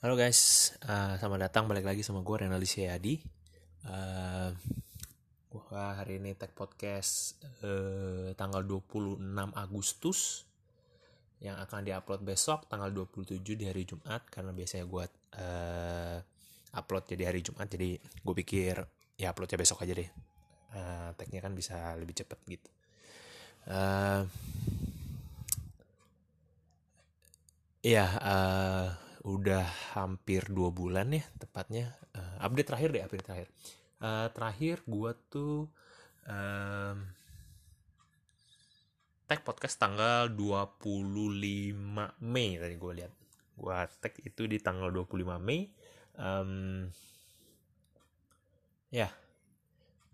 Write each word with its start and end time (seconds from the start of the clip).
Halo 0.00 0.16
guys, 0.16 0.72
uh, 0.88 1.20
selamat 1.20 1.52
datang 1.52 1.68
balik 1.68 1.84
lagi 1.84 2.00
sama 2.00 2.24
gue 2.24 2.32
Renaldi 2.32 2.64
Syadi. 2.64 3.20
Uh, 3.84 4.48
gue 5.52 5.60
hari 5.76 6.16
ini 6.16 6.32
tag 6.32 6.56
podcast 6.56 7.36
uh, 7.60 8.32
tanggal 8.32 8.64
26 8.64 9.20
Agustus 9.52 10.48
yang 11.44 11.60
akan 11.60 11.84
diupload 11.84 12.24
besok 12.24 12.64
tanggal 12.72 12.88
27 12.88 13.44
di 13.44 13.68
hari 13.68 13.84
Jumat 13.84 14.24
karena 14.32 14.56
biasanya 14.56 14.88
gue 14.88 15.04
uh, 15.36 16.16
upload 16.80 17.04
jadi 17.04 17.28
hari 17.28 17.44
Jumat 17.44 17.68
jadi 17.68 18.00
gue 18.00 18.34
pikir 18.40 18.80
ya 19.20 19.36
uploadnya 19.36 19.60
besok 19.60 19.84
aja 19.84 19.92
deh. 19.92 20.08
Uh, 20.72 21.12
tagnya 21.20 21.44
kan 21.44 21.52
bisa 21.52 21.76
lebih 22.00 22.16
cepet 22.16 22.40
gitu. 22.48 22.70
Uh, 23.68 24.24
Iya, 27.80 28.04
uh, 28.20 29.09
udah 29.20 29.66
hampir 29.96 30.48
dua 30.48 30.72
bulan 30.72 31.12
ya 31.12 31.24
tepatnya. 31.36 31.92
Uh, 32.16 32.36
update 32.40 32.68
terakhir 32.72 32.88
deh, 32.92 33.02
update 33.04 33.26
terakhir. 33.26 33.48
Uh, 34.00 34.28
terakhir 34.32 34.76
gue 34.88 35.10
tuh 35.28 35.68
um, 36.24 36.96
tag 39.28 39.44
podcast 39.44 39.76
tanggal 39.76 40.32
25 40.32 41.76
Mei 42.24 42.50
tadi 42.56 42.74
gue 42.80 42.92
lihat. 42.96 43.12
Gue 43.54 43.76
tag 44.00 44.14
itu 44.24 44.42
di 44.48 44.56
tanggal 44.56 44.88
25 44.88 45.36
Mei. 45.36 45.68
Um, 46.16 46.88
ya, 48.88 49.12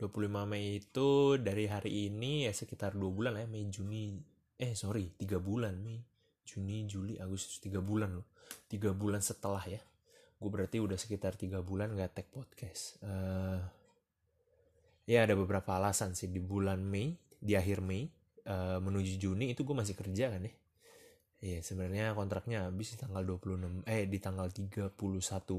25 0.02 0.50
Mei 0.50 0.82
itu 0.82 1.38
dari 1.38 1.70
hari 1.70 2.10
ini 2.10 2.50
ya 2.50 2.52
sekitar 2.52 2.98
dua 2.98 3.10
bulan 3.14 3.38
ya, 3.38 3.46
Mei, 3.46 3.70
Juni. 3.70 4.18
Eh, 4.56 4.74
sorry, 4.74 5.14
tiga 5.14 5.38
bulan 5.38 5.78
Mei 5.78 6.16
Juni, 6.46 6.86
Juli, 6.86 7.18
Agustus, 7.18 7.58
tiga 7.58 7.82
bulan 7.82 8.22
loh. 8.22 8.26
Tiga 8.66 8.90
bulan 8.92 9.22
setelah 9.22 9.62
ya. 9.64 9.80
Gue 10.36 10.50
berarti 10.52 10.82
udah 10.82 10.98
sekitar 11.00 11.34
tiga 11.38 11.64
bulan 11.64 11.96
gak 11.96 12.20
tag 12.20 12.26
podcast. 12.28 13.00
Uh, 13.00 13.60
ya 15.08 15.24
ada 15.24 15.32
beberapa 15.32 15.78
alasan 15.78 16.12
sih. 16.12 16.28
Di 16.28 16.42
bulan 16.42 16.82
Mei, 16.84 17.16
di 17.40 17.56
akhir 17.56 17.80
Mei, 17.80 18.06
uh, 18.46 18.78
menuju 18.82 19.16
Juni 19.16 19.52
itu 19.54 19.64
gue 19.64 19.76
masih 19.76 19.96
kerja 19.96 20.32
kan 20.32 20.42
ya. 20.44 20.54
Iya 21.36 21.60
sebenarnya 21.60 22.16
kontraknya 22.16 22.64
habis 22.64 22.96
di 22.96 22.96
tanggal 22.96 23.20
26 23.20 23.84
eh 23.84 24.08
di 24.08 24.18
tanggal 24.18 24.48
31 24.48 24.96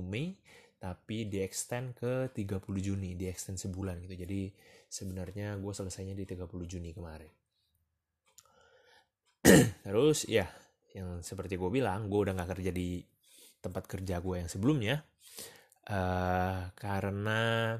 Mei 0.02 0.33
tapi 0.77 1.25
di 1.25 1.41
extend 1.41 1.97
ke 1.97 2.30
30 2.33 2.61
Juni, 2.81 3.17
di 3.17 3.25
extend 3.25 3.58
sebulan 3.58 3.97
gitu. 4.05 4.13
Jadi 4.13 4.53
sebenarnya 4.85 5.58
gue 5.58 5.73
selesainya 5.73 6.13
di 6.13 6.25
30 6.25 6.45
Juni 6.69 6.93
kemarin. 6.93 7.33
Terus 9.85 10.30
ya 10.30 10.45
yang 10.97 11.21
seperti 11.21 11.61
gue 11.61 11.69
bilang 11.69 12.09
gue 12.09 12.19
udah 12.19 12.33
gak 12.33 12.57
kerja 12.57 12.73
di 12.73 13.05
tempat 13.61 13.85
kerja 13.85 14.17
gue 14.17 14.35
yang 14.41 14.49
sebelumnya 14.49 15.05
uh, 15.89 16.73
karena 16.73 17.77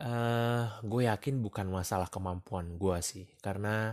uh, 0.00 0.64
gue 0.82 1.02
yakin 1.08 1.42
bukan 1.42 1.68
masalah 1.68 2.08
kemampuan 2.08 2.76
gue 2.76 2.98
sih. 3.02 3.26
Karena 3.42 3.92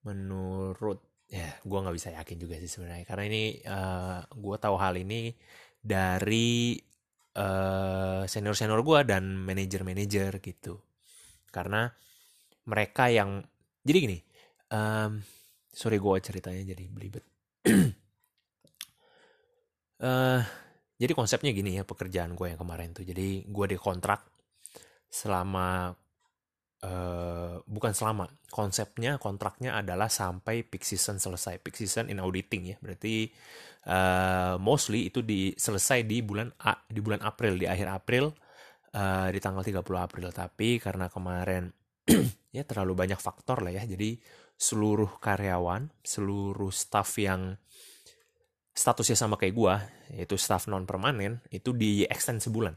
menurut 0.00 1.04
ya 1.30 1.46
gue 1.62 1.78
nggak 1.78 1.96
bisa 1.96 2.10
yakin 2.16 2.36
juga 2.36 2.56
sih 2.60 2.70
sebenarnya. 2.70 3.06
Karena 3.06 3.24
ini 3.28 3.42
uh, 3.64 4.20
gue 4.28 4.56
tahu 4.60 4.76
hal 4.76 4.94
ini 5.00 5.32
dari 5.80 6.76
uh, 7.38 8.22
senior 8.28 8.56
senior 8.56 8.80
gue 8.84 9.00
dan 9.08 9.24
manajer 9.38 9.82
manajer 9.86 10.40
gitu. 10.42 10.80
Karena 11.50 11.88
mereka 12.68 13.08
yang 13.10 13.42
jadi 13.82 13.98
gini 13.98 14.18
um, 14.70 15.18
sorry 15.70 16.02
gue 16.02 16.16
ceritanya 16.18 16.62
jadi 16.74 16.84
belibet. 16.90 17.24
Uh, 20.02 20.42
jadi 21.00 21.12
konsepnya 21.14 21.54
gini 21.54 21.78
ya 21.78 21.86
pekerjaan 21.86 22.34
gue 22.34 22.46
yang 22.50 22.60
kemarin 22.60 22.90
tuh. 22.92 23.06
Jadi 23.06 23.46
gue 23.46 23.66
dikontrak 23.70 24.26
selama 25.10 25.90
uh, 26.84 27.54
bukan 27.66 27.92
selama 27.94 28.30
konsepnya 28.50 29.18
kontraknya 29.18 29.78
adalah 29.78 30.10
sampai 30.10 30.66
peak 30.66 30.82
season 30.82 31.22
selesai. 31.22 31.62
Peak 31.62 31.78
season 31.78 32.10
in 32.10 32.18
auditing 32.18 32.74
ya 32.74 32.76
berarti 32.82 33.30
uh, 33.86 34.58
mostly 34.58 35.08
itu 35.08 35.22
di 35.22 35.54
selesai 35.54 36.02
di 36.04 36.20
bulan 36.20 36.50
A, 36.66 36.74
di 36.86 37.00
bulan 37.00 37.22
April 37.22 37.56
di 37.56 37.66
akhir 37.70 37.88
April 37.88 38.34
uh, 38.94 39.28
di 39.30 39.38
tanggal 39.38 39.62
30 39.62 39.80
April. 39.96 40.28
Tapi 40.34 40.82
karena 40.82 41.06
kemarin 41.06 41.70
ya 42.56 42.66
terlalu 42.66 42.98
banyak 42.98 43.20
faktor 43.22 43.62
lah 43.62 43.70
ya 43.70 43.86
jadi 43.86 44.18
seluruh 44.60 45.16
karyawan, 45.24 45.88
seluruh 46.04 46.68
staff 46.68 47.16
yang 47.16 47.56
statusnya 48.76 49.16
sama 49.16 49.40
kayak 49.40 49.56
gue, 49.56 49.74
yaitu 50.20 50.36
staff 50.36 50.68
non 50.68 50.84
permanen, 50.84 51.40
itu 51.48 51.72
di 51.72 52.04
extend 52.04 52.44
sebulan. 52.44 52.76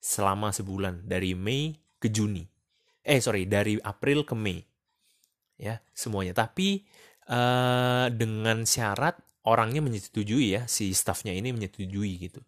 Selama 0.00 0.56
sebulan 0.56 1.04
dari 1.04 1.36
Mei 1.36 1.76
ke 2.00 2.08
Juni. 2.08 2.48
Eh 3.04 3.20
sorry, 3.20 3.44
dari 3.44 3.76
April 3.76 4.24
ke 4.24 4.32
Mei. 4.32 4.64
Ya, 5.60 5.84
semuanya. 5.92 6.32
Tapi 6.32 6.88
uh, 7.28 8.08
dengan 8.08 8.64
syarat 8.64 9.20
orangnya 9.44 9.84
menyetujui 9.84 10.56
ya, 10.56 10.64
si 10.64 10.96
staffnya 10.96 11.36
ini 11.36 11.52
menyetujui 11.52 12.12
gitu. 12.24 12.40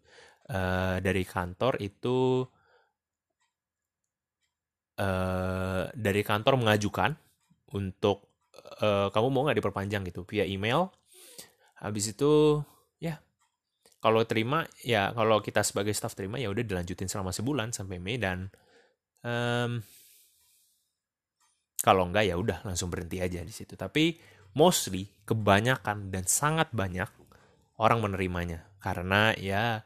Uh, 0.49 0.97
dari 1.05 1.21
kantor 1.21 1.77
itu 1.79 2.43
uh, 4.97 5.85
dari 5.93 6.21
kantor 6.25 6.57
mengajukan 6.57 7.13
untuk 7.77 8.30
uh, 8.81 9.07
kamu 9.11 9.27
mau 9.31 9.41
nggak 9.47 9.59
diperpanjang 9.59 10.03
gitu? 10.07 10.23
Via 10.27 10.45
email. 10.47 10.91
Habis 11.81 12.13
itu 12.13 12.61
ya 13.01 13.17
kalau 14.01 14.21
terima 14.25 14.65
ya 14.85 15.13
kalau 15.13 15.41
kita 15.41 15.65
sebagai 15.65 15.93
staff 15.93 16.13
terima 16.13 16.37
ya 16.37 16.49
udah 16.49 16.61
dilanjutin 16.65 17.09
selama 17.09 17.33
sebulan 17.33 17.73
sampai 17.73 17.97
Mei 17.97 18.21
dan 18.21 18.49
um, 19.25 19.81
kalau 21.81 22.05
enggak 22.05 22.29
ya 22.29 22.37
udah 22.37 22.61
langsung 22.61 22.93
berhenti 22.93 23.17
aja 23.17 23.41
di 23.41 23.53
situ. 23.53 23.73
Tapi 23.73 24.17
mostly 24.53 25.09
kebanyakan 25.25 26.13
dan 26.13 26.29
sangat 26.29 26.69
banyak 26.71 27.09
orang 27.81 28.05
menerimanya. 28.05 28.69
Karena 28.81 29.33
ya 29.37 29.81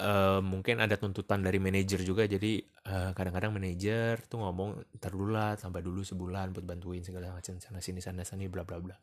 uh, 0.00 0.40
mungkin 0.40 0.80
ada 0.80 0.96
tuntutan 0.96 1.44
dari 1.44 1.60
manajer 1.60 2.00
juga. 2.02 2.24
Jadi 2.24 2.64
kadang 2.82 3.14
kadang-kadang 3.14 3.52
manajer 3.54 4.24
tuh 4.26 4.42
ngomong 4.42 4.98
ntar 4.98 5.12
dulu 5.12 5.36
tambah 5.36 5.84
dulu 5.84 6.00
sebulan 6.02 6.56
buat 6.56 6.64
bantuin 6.66 7.04
segala 7.04 7.36
macam 7.36 7.60
sana 7.60 7.78
sini 7.78 8.00
sana 8.02 8.24
sini 8.24 8.48
bla 8.48 8.64
bla 8.64 8.80
bla. 8.80 8.96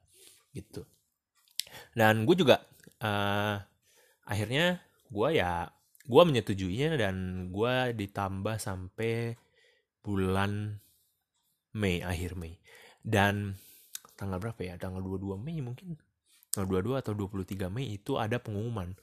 Gitu. 0.52 0.82
Dan 1.94 2.26
gue 2.26 2.36
juga 2.36 2.60
uh, 3.06 3.56
akhirnya 4.28 4.82
gue 5.08 5.30
ya 5.38 5.72
gue 6.08 6.24
menyetujuinya 6.24 6.96
dan 6.96 7.48
gue 7.52 7.74
ditambah 7.96 8.56
sampai 8.58 9.36
bulan 10.02 10.80
Mei 11.76 12.02
akhir 12.02 12.40
Mei. 12.40 12.58
Dan 13.04 13.56
tanggal 14.16 14.40
berapa 14.40 14.60
ya? 14.64 14.76
Tanggal 14.80 15.04
22 15.04 15.36
Mei 15.38 15.60
mungkin? 15.60 16.00
Tanggal 16.52 16.82
22 16.82 17.04
atau 17.04 17.14
23 17.14 17.68
Mei 17.70 17.96
itu 18.00 18.16
ada 18.16 18.40
pengumuman 18.40 18.96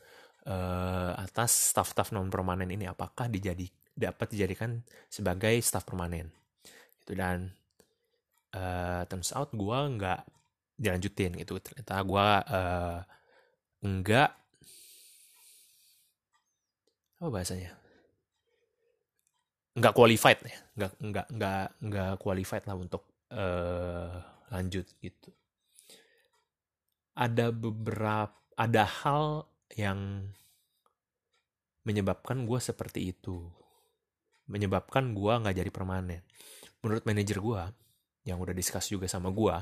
uh, 0.49 1.13
atas 1.17 1.73
staff-staff 1.73 2.13
non 2.13 2.29
permanen 2.29 2.69
ini 2.69 2.85
apakah 2.89 3.29
dijadi 3.29 3.69
dapat 3.95 4.35
dijadikan 4.35 4.83
sebagai 5.09 5.55
staff 5.65 5.87
permanen? 5.87 6.29
Itu 7.05 7.17
dan 7.17 7.53
uh, 8.57 9.03
turns 9.09 9.33
out 9.33 9.53
gue 9.53 9.79
nggak 9.99 10.21
dilanjutin 10.81 11.39
gitu. 11.41 11.61
Ternyata 11.61 12.03
gue 12.05 12.29
uh, 12.51 12.99
enggak 13.85 14.31
apa 17.21 17.29
bahasanya? 17.31 17.73
Nggak 19.75 19.95
qualified 19.97 20.41
ya 20.45 20.55
nggak 20.75 20.93
nggak 20.99 21.27
nggak 21.39 21.67
nggak 21.87 22.13
qualified 22.19 22.65
lah 22.67 22.77
untuk 22.77 23.03
uh, 23.31 24.19
lanjut 24.51 24.87
gitu. 24.99 25.31
Ada 27.15 27.55
beberapa 27.55 28.35
ada 28.59 28.83
hal 28.87 29.47
yang 29.73 30.29
menyebabkan 31.89 32.45
gue 32.45 32.61
seperti 32.61 33.17
itu. 33.17 33.49
Menyebabkan 34.45 35.17
gue 35.17 35.33
nggak 35.33 35.57
jadi 35.65 35.71
permanen. 35.73 36.21
Menurut 36.85 37.09
manajer 37.09 37.41
gue 37.41 37.63
yang 38.29 38.37
udah 38.41 38.53
diskus 38.53 38.93
juga 38.93 39.09
sama 39.09 39.33
gue 39.33 39.57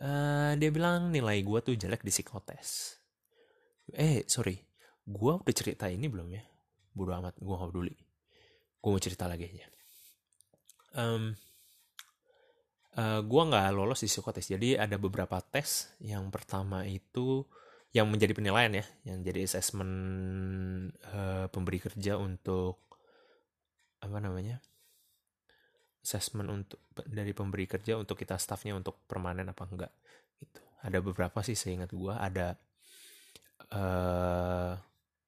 uh, 0.00 0.52
dia 0.56 0.70
bilang 0.72 1.12
nilai 1.12 1.42
gue 1.44 1.58
tuh 1.60 1.74
jelek 1.76 2.02
di 2.02 2.12
psikotes. 2.12 2.96
Eh 3.92 4.24
sorry. 4.26 4.56
Gue 5.04 5.32
udah 5.34 5.54
cerita 5.54 5.90
ini 5.90 6.06
belum 6.06 6.28
ya? 6.30 6.44
Bodo 6.94 7.12
amat 7.18 7.34
gue 7.40 7.54
gak 7.54 7.70
peduli. 7.70 7.96
Gue 8.80 8.90
mau 8.90 9.02
cerita 9.02 9.26
lagi 9.26 9.44
aja. 9.48 9.66
Um, 10.90 11.34
uh, 12.98 13.20
gue 13.22 13.42
nggak 13.50 13.66
lolos 13.74 14.02
di 14.02 14.08
psikotes. 14.08 14.46
Jadi 14.48 14.78
ada 14.78 14.96
beberapa 14.96 15.38
tes. 15.42 15.90
Yang 15.98 16.30
pertama 16.30 16.86
itu 16.86 17.44
yang 17.90 18.06
menjadi 18.06 18.32
penilaian 18.34 18.70
ya, 18.70 18.84
yang 19.06 19.22
jadi 19.22 19.46
assessment 19.46 19.94
uh, 21.10 21.46
pemberi 21.50 21.78
kerja 21.82 22.18
untuk 22.18 22.78
apa 24.00 24.18
namanya? 24.22 24.62
assessment 26.00 26.48
untuk 26.48 26.80
dari 27.04 27.36
pemberi 27.36 27.68
kerja 27.68 28.00
untuk 28.00 28.16
kita 28.16 28.40
staffnya 28.40 28.72
untuk 28.72 29.04
permanen 29.04 29.52
apa 29.52 29.68
enggak 29.68 29.92
gitu. 30.40 30.60
Ada 30.80 31.04
beberapa 31.04 31.44
sih 31.44 31.52
seingat 31.52 31.92
gua 31.92 32.16
ada 32.24 32.56
uh, 33.76 34.72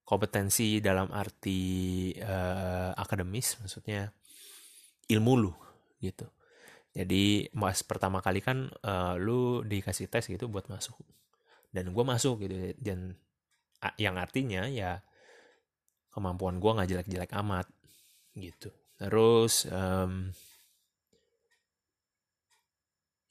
kompetensi 0.03 0.83
dalam 0.83 1.09
arti 1.15 2.13
uh, 2.19 2.93
akademis 2.99 3.63
maksudnya 3.63 4.11
ilmu 5.09 5.33
lu 5.39 5.53
gitu 6.03 6.27
jadi 6.93 7.49
mas 7.57 7.81
pertama 7.87 8.21
kali 8.21 8.45
kan 8.45 8.69
uh, 8.85 9.15
lu 9.17 9.63
dikasih 9.65 10.11
tes 10.11 10.27
gitu 10.29 10.51
buat 10.51 10.67
masuk 10.69 10.99
dan 11.73 11.91
gue 11.91 12.05
masuk 12.05 12.45
gitu. 12.45 12.77
Dan 12.79 13.17
yang 13.99 14.15
artinya 14.21 14.69
ya 14.69 15.01
kemampuan 16.13 16.61
gue 16.61 16.71
nggak 16.71 16.89
jelek-jelek 16.93 17.33
amat 17.41 17.67
gitu. 18.37 18.71
Terus 19.01 19.67
um, 19.73 20.31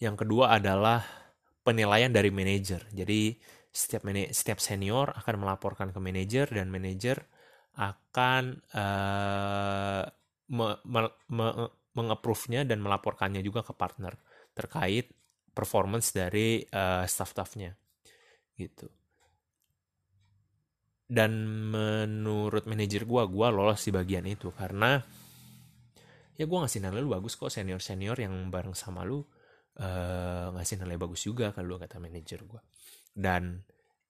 yang 0.02 0.18
kedua 0.18 0.58
adalah 0.58 1.06
penilaian 1.62 2.10
dari 2.10 2.34
manajer. 2.34 2.90
Jadi 2.90 3.38
setiap 3.72 4.04
setiap 4.36 4.60
senior 4.60 5.16
akan 5.16 5.48
melaporkan 5.48 5.96
ke 5.96 6.00
manajer 6.02 6.50
dan 6.52 6.68
manajer 6.68 7.24
akan 7.80 8.60
uh, 8.76 10.04
me, 10.52 10.76
me, 10.84 11.02
me, 11.32 11.48
mengapprove-nya 11.96 12.68
dan 12.68 12.84
melaporkannya 12.84 13.40
juga 13.40 13.64
ke 13.64 13.72
partner 13.72 14.20
terkait 14.52 15.08
performance 15.56 16.12
dari 16.12 16.64
uh, 16.68 17.08
staff-staffnya 17.08 17.81
gitu. 18.62 18.88
Dan 21.12 21.44
menurut 21.74 22.63
manajer 22.69 23.04
gue 23.04 23.24
gue 23.28 23.48
lolos 23.52 23.84
di 23.84 23.92
bagian 23.92 24.24
itu 24.24 24.48
karena 24.56 24.96
ya 26.40 26.48
gue 26.48 26.58
ngasih 26.58 26.80
nilai 26.80 27.04
lu 27.04 27.12
bagus 27.12 27.36
kok 27.36 27.52
senior 27.52 27.84
senior 27.84 28.16
yang 28.16 28.48
bareng 28.48 28.72
sama 28.72 29.04
lu 29.04 29.19
uh, 29.19 30.48
ngasih 30.56 30.80
nilai 30.80 30.96
bagus 30.96 31.28
juga 31.28 31.52
kalau 31.52 31.75
kata 31.75 32.00
manajer 32.00 32.48
gue 32.48 32.62
dan 33.12 33.60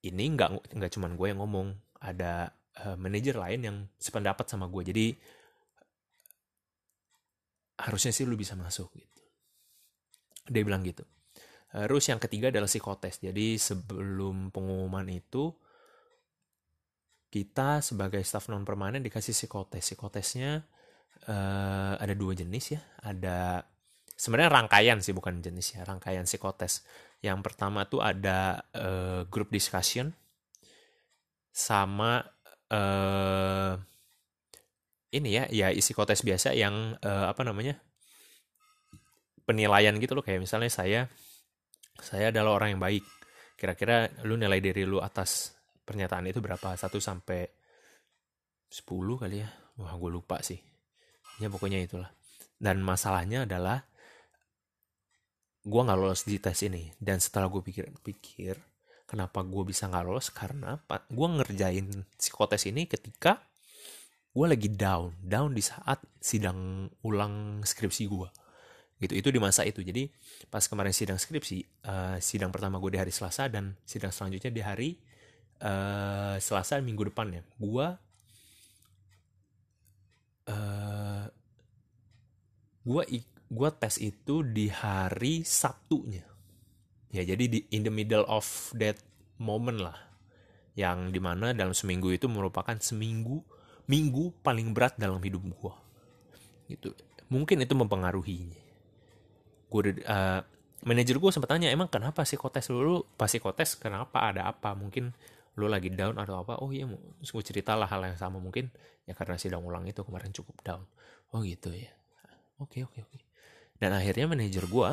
ini 0.06 0.24
nggak 0.38 0.78
nggak 0.78 0.90
cuman 0.94 1.18
gue 1.18 1.26
yang 1.26 1.42
ngomong 1.42 1.74
ada 1.98 2.54
uh, 2.86 2.94
manajer 2.94 3.34
lain 3.34 3.60
yang 3.66 3.76
sependapat 3.98 4.46
sama 4.46 4.70
gue 4.70 4.82
jadi 4.86 5.06
harusnya 7.82 8.14
sih 8.14 8.22
lu 8.30 8.38
bisa 8.38 8.54
masuk 8.54 8.94
gitu. 8.94 9.22
Dia 10.46 10.62
bilang 10.62 10.86
gitu 10.86 11.02
terus 11.72 12.04
yang 12.08 12.20
ketiga 12.20 12.52
adalah 12.52 12.68
psikotes 12.68 13.24
jadi 13.24 13.56
sebelum 13.56 14.52
pengumuman 14.52 15.08
itu 15.08 15.56
kita 17.32 17.80
sebagai 17.80 18.20
staff 18.20 18.52
non 18.52 18.68
permanen 18.68 19.00
dikasih 19.00 19.32
psikotes. 19.32 19.80
Psikotesnya 19.80 20.68
uh, 21.32 21.96
ada 21.96 22.12
dua 22.12 22.36
jenis 22.36 22.76
ya. 22.76 22.80
Ada 23.00 23.64
sebenarnya 24.12 24.52
rangkaian 24.52 25.00
sih 25.00 25.16
bukan 25.16 25.40
jenis 25.40 25.80
ya, 25.80 25.88
rangkaian 25.88 26.28
psikotes. 26.28 26.84
Yang 27.24 27.40
pertama 27.40 27.88
tuh 27.88 28.04
ada 28.04 28.68
uh, 28.76 29.24
group 29.32 29.48
discussion 29.48 30.12
sama 31.48 32.20
uh, 32.68 33.80
ini 35.12 35.28
ya, 35.32 35.48
ya 35.48 35.68
isi 35.72 35.96
kotes 35.96 36.20
biasa 36.24 36.52
yang 36.52 36.96
uh, 37.00 37.32
apa 37.32 37.44
namanya 37.44 37.80
penilaian 39.44 39.92
gitu 40.00 40.16
loh 40.16 40.24
kayak 40.24 40.40
misalnya 40.40 40.72
saya 40.72 41.00
saya 41.98 42.32
adalah 42.32 42.56
orang 42.56 42.78
yang 42.78 42.82
baik. 42.82 43.04
Kira-kira 43.58 44.08
lu 44.24 44.34
nilai 44.34 44.58
diri 44.58 44.82
lu 44.88 44.98
atas 44.98 45.52
pernyataan 45.84 46.30
itu 46.30 46.40
berapa? 46.40 46.74
1 46.74 46.88
sampai 46.98 47.46
10 48.72 49.20
kali 49.20 49.44
ya. 49.44 49.48
Wah, 49.78 49.94
gue 49.96 50.10
lupa 50.10 50.40
sih. 50.40 50.58
Ya 51.38 51.52
pokoknya 51.52 51.82
itulah. 51.82 52.10
Dan 52.56 52.80
masalahnya 52.80 53.44
adalah 53.44 53.82
gue 55.62 55.80
nggak 55.82 55.98
lolos 55.98 56.24
di 56.24 56.40
tes 56.42 56.58
ini. 56.66 56.90
Dan 56.98 57.22
setelah 57.22 57.46
gue 57.52 57.62
pikir-pikir, 57.62 58.54
kenapa 59.06 59.44
gue 59.46 59.62
bisa 59.62 59.86
nggak 59.86 60.04
lolos? 60.04 60.32
Karena 60.34 60.74
gue 60.88 61.28
ngerjain 61.38 61.86
psikotes 62.18 62.66
ini 62.66 62.90
ketika 62.90 63.38
gue 64.32 64.46
lagi 64.48 64.72
down. 64.72 65.14
Down 65.22 65.54
di 65.54 65.62
saat 65.62 66.02
sidang 66.18 66.90
ulang 67.06 67.62
skripsi 67.62 68.04
gue 68.10 68.41
gitu 69.02 69.18
itu 69.18 69.28
di 69.34 69.40
masa 69.42 69.66
itu. 69.66 69.82
Jadi 69.82 70.06
pas 70.46 70.62
kemarin 70.62 70.94
sidang 70.94 71.18
skripsi 71.18 71.84
uh, 71.90 72.16
sidang 72.22 72.54
pertama 72.54 72.78
gue 72.78 72.94
di 72.94 73.00
hari 73.02 73.10
Selasa 73.10 73.50
dan 73.50 73.74
sidang 73.82 74.14
selanjutnya 74.14 74.52
di 74.54 74.62
hari 74.62 74.90
uh, 75.66 76.38
Selasa 76.38 76.78
minggu 76.78 77.10
depan 77.10 77.34
ya 77.34 77.42
gue 77.58 77.86
uh, 80.46 81.24
gua 82.86 83.02
gua 83.50 83.68
tes 83.74 83.98
itu 83.98 84.46
di 84.46 84.70
hari 84.70 85.42
Sabtunya. 85.42 86.24
Ya 87.12 87.26
jadi 87.26 87.44
di 87.44 87.58
in 87.74 87.84
the 87.84 87.92
middle 87.92 88.24
of 88.30 88.46
that 88.78 88.96
moment 89.36 89.82
lah. 89.82 89.98
Yang 90.72 91.12
di 91.12 91.20
mana 91.20 91.52
dalam 91.52 91.76
seminggu 91.76 92.08
itu 92.16 92.32
merupakan 92.32 92.72
seminggu 92.80 93.44
minggu 93.92 94.32
paling 94.40 94.72
berat 94.72 94.96
dalam 94.96 95.20
hidup 95.20 95.42
gue 95.42 95.74
gitu. 96.70 96.96
Mungkin 97.28 97.60
itu 97.60 97.74
mempengaruhinya 97.76 98.61
gue 99.72 100.04
uh, 100.04 100.40
manajer 100.84 101.16
gue 101.16 101.30
sempat 101.32 101.56
tanya 101.56 101.72
emang 101.72 101.88
kenapa 101.88 102.28
sih 102.28 102.36
kotes 102.36 102.68
dulu 102.68 103.16
pasti 103.16 103.40
kotes 103.40 103.80
kenapa 103.80 104.28
ada 104.28 104.52
apa? 104.52 104.76
Mungkin 104.76 105.08
lo 105.56 105.66
lagi 105.68 105.88
down 105.88 106.20
atau 106.20 106.44
apa? 106.44 106.60
Oh 106.60 106.68
iya 106.68 106.84
terus 107.20 107.32
gue 107.32 107.44
cerita 107.44 107.72
lah 107.72 107.88
hal 107.88 108.04
yang 108.04 108.20
sama 108.20 108.36
mungkin. 108.36 108.68
Ya 109.08 109.16
karena 109.16 109.40
sidang 109.40 109.64
ulang 109.64 109.88
itu 109.88 110.04
kemarin 110.04 110.30
cukup 110.30 110.60
down. 110.60 110.84
Oh 111.32 111.40
gitu 111.40 111.72
ya. 111.72 111.88
Oke 112.60 112.84
oke 112.84 113.00
oke. 113.00 113.18
Dan 113.80 113.96
akhirnya 113.96 114.28
manajer 114.28 114.68
gue 114.68 114.88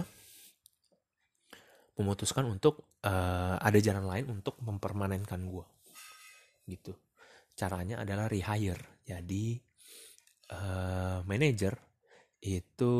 memutuskan 1.99 2.47
untuk 2.47 2.95
uh, 3.03 3.59
ada 3.59 3.75
jalan 3.83 4.07
lain 4.07 4.25
untuk 4.31 4.55
mempermanenkan 4.63 5.43
gue 5.43 5.67
gitu. 6.71 6.95
Caranya 7.59 7.99
adalah 7.99 8.31
rehire. 8.31 9.03
Jadi 9.03 9.59
uh, 10.55 11.19
manajer 11.27 11.75
itu 12.39 12.95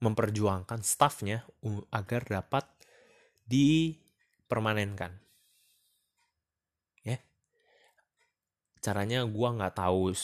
memperjuangkan 0.00 0.80
staffnya 0.80 1.44
agar 1.92 2.24
dapat 2.24 2.64
dipermanenkan 3.44 5.30
caranya 8.80 9.28
gue 9.28 9.48
nggak 9.60 9.76
tahu 9.76 10.16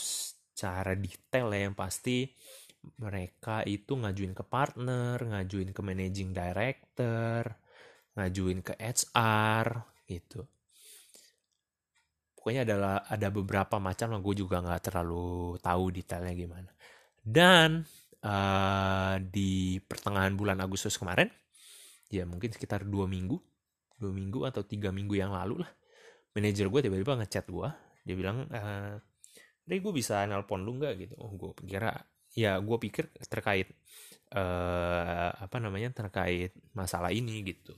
cara 0.57 0.93
detail 0.97 1.53
ya 1.53 1.69
yang 1.69 1.77
pasti 1.77 2.25
mereka 2.97 3.61
itu 3.67 3.93
ngajuin 3.93 4.33
ke 4.33 4.43
partner, 4.47 5.17
ngajuin 5.21 5.69
ke 5.69 5.81
managing 5.85 6.33
director, 6.33 7.45
ngajuin 8.17 8.59
ke 8.65 8.73
HR 8.81 9.65
gitu. 10.09 10.41
Pokoknya 12.33 12.65
adalah 12.65 13.05
ada 13.05 13.27
beberapa 13.29 13.77
macam 13.77 14.15
lah 14.15 14.21
gue 14.23 14.35
juga 14.39 14.63
nggak 14.63 14.81
terlalu 14.89 15.59
tahu 15.61 15.83
detailnya 15.93 16.33
gimana. 16.33 16.71
Dan 17.21 17.83
uh, 18.23 19.19
di 19.21 19.81
pertengahan 19.83 20.33
bulan 20.33 20.61
Agustus 20.63 20.95
kemarin, 20.97 21.29
ya 22.07 22.23
mungkin 22.23 22.53
sekitar 22.53 22.87
dua 22.87 23.05
minggu, 23.05 23.37
dua 23.99 24.11
minggu 24.13 24.45
atau 24.47 24.63
tiga 24.63 24.93
minggu 24.93 25.17
yang 25.17 25.35
lalu 25.35 25.61
lah, 25.65 25.71
manajer 26.37 26.69
gue 26.69 26.81
tiba-tiba 26.85 27.17
ngechat 27.17 27.49
gue 27.49 27.69
dia 28.07 28.15
bilang 28.15 28.47
eh 28.55 28.95
deh 29.67 29.83
gue 29.83 29.91
bisa 29.91 30.23
nelpon 30.23 30.63
lu 30.63 30.79
nggak? 30.79 30.93
Gitu. 30.95 31.15
Oh 31.19 31.35
gue 31.35 31.51
kira 31.67 31.91
ya 32.31 32.55
gue 32.63 32.77
pikir 32.79 33.11
terkait 33.27 33.67
uh, 34.31 35.35
apa 35.35 35.57
namanya 35.59 35.91
terkait 35.91 36.55
masalah 36.71 37.11
ini 37.11 37.43
gitu. 37.43 37.75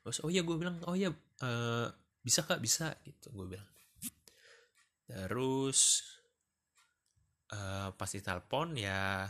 Terus 0.00 0.24
oh 0.24 0.32
ya 0.32 0.40
gue 0.40 0.56
bilang 0.56 0.80
oh 0.88 0.96
ya 0.96 1.12
uh, 1.44 1.92
bisa 2.24 2.48
kak 2.48 2.64
bisa 2.64 2.96
gitu 3.04 3.28
gue 3.28 3.46
bilang. 3.58 3.68
Terus 5.04 6.00
uh, 7.52 7.88
pas 7.96 8.10
ditelepon 8.10 8.76
ya 8.76 9.28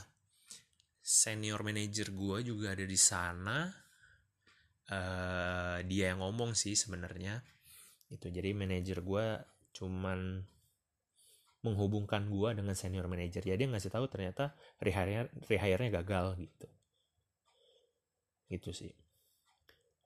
senior 1.08 1.64
manager 1.64 2.12
gue 2.12 2.38
juga 2.44 2.76
ada 2.76 2.84
di 2.84 2.98
sana. 2.98 3.72
Uh, 4.88 5.84
dia 5.84 6.12
yang 6.12 6.24
ngomong 6.24 6.56
sih 6.56 6.76
sebenarnya. 6.76 7.40
Itu 8.08 8.32
jadi 8.32 8.52
manajer 8.56 9.04
gue 9.04 9.26
cuman 9.76 10.44
menghubungkan 11.64 12.28
gue 12.28 12.50
dengan 12.56 12.76
senior 12.76 13.08
manager. 13.08 13.44
Ya 13.44 13.56
dia 13.56 13.68
ngasih 13.68 13.92
tahu 13.92 14.08
ternyata 14.08 14.56
rehire 14.80 15.86
gagal 15.92 16.40
gitu. 16.40 16.68
Gitu 18.48 18.70
sih. 18.72 18.92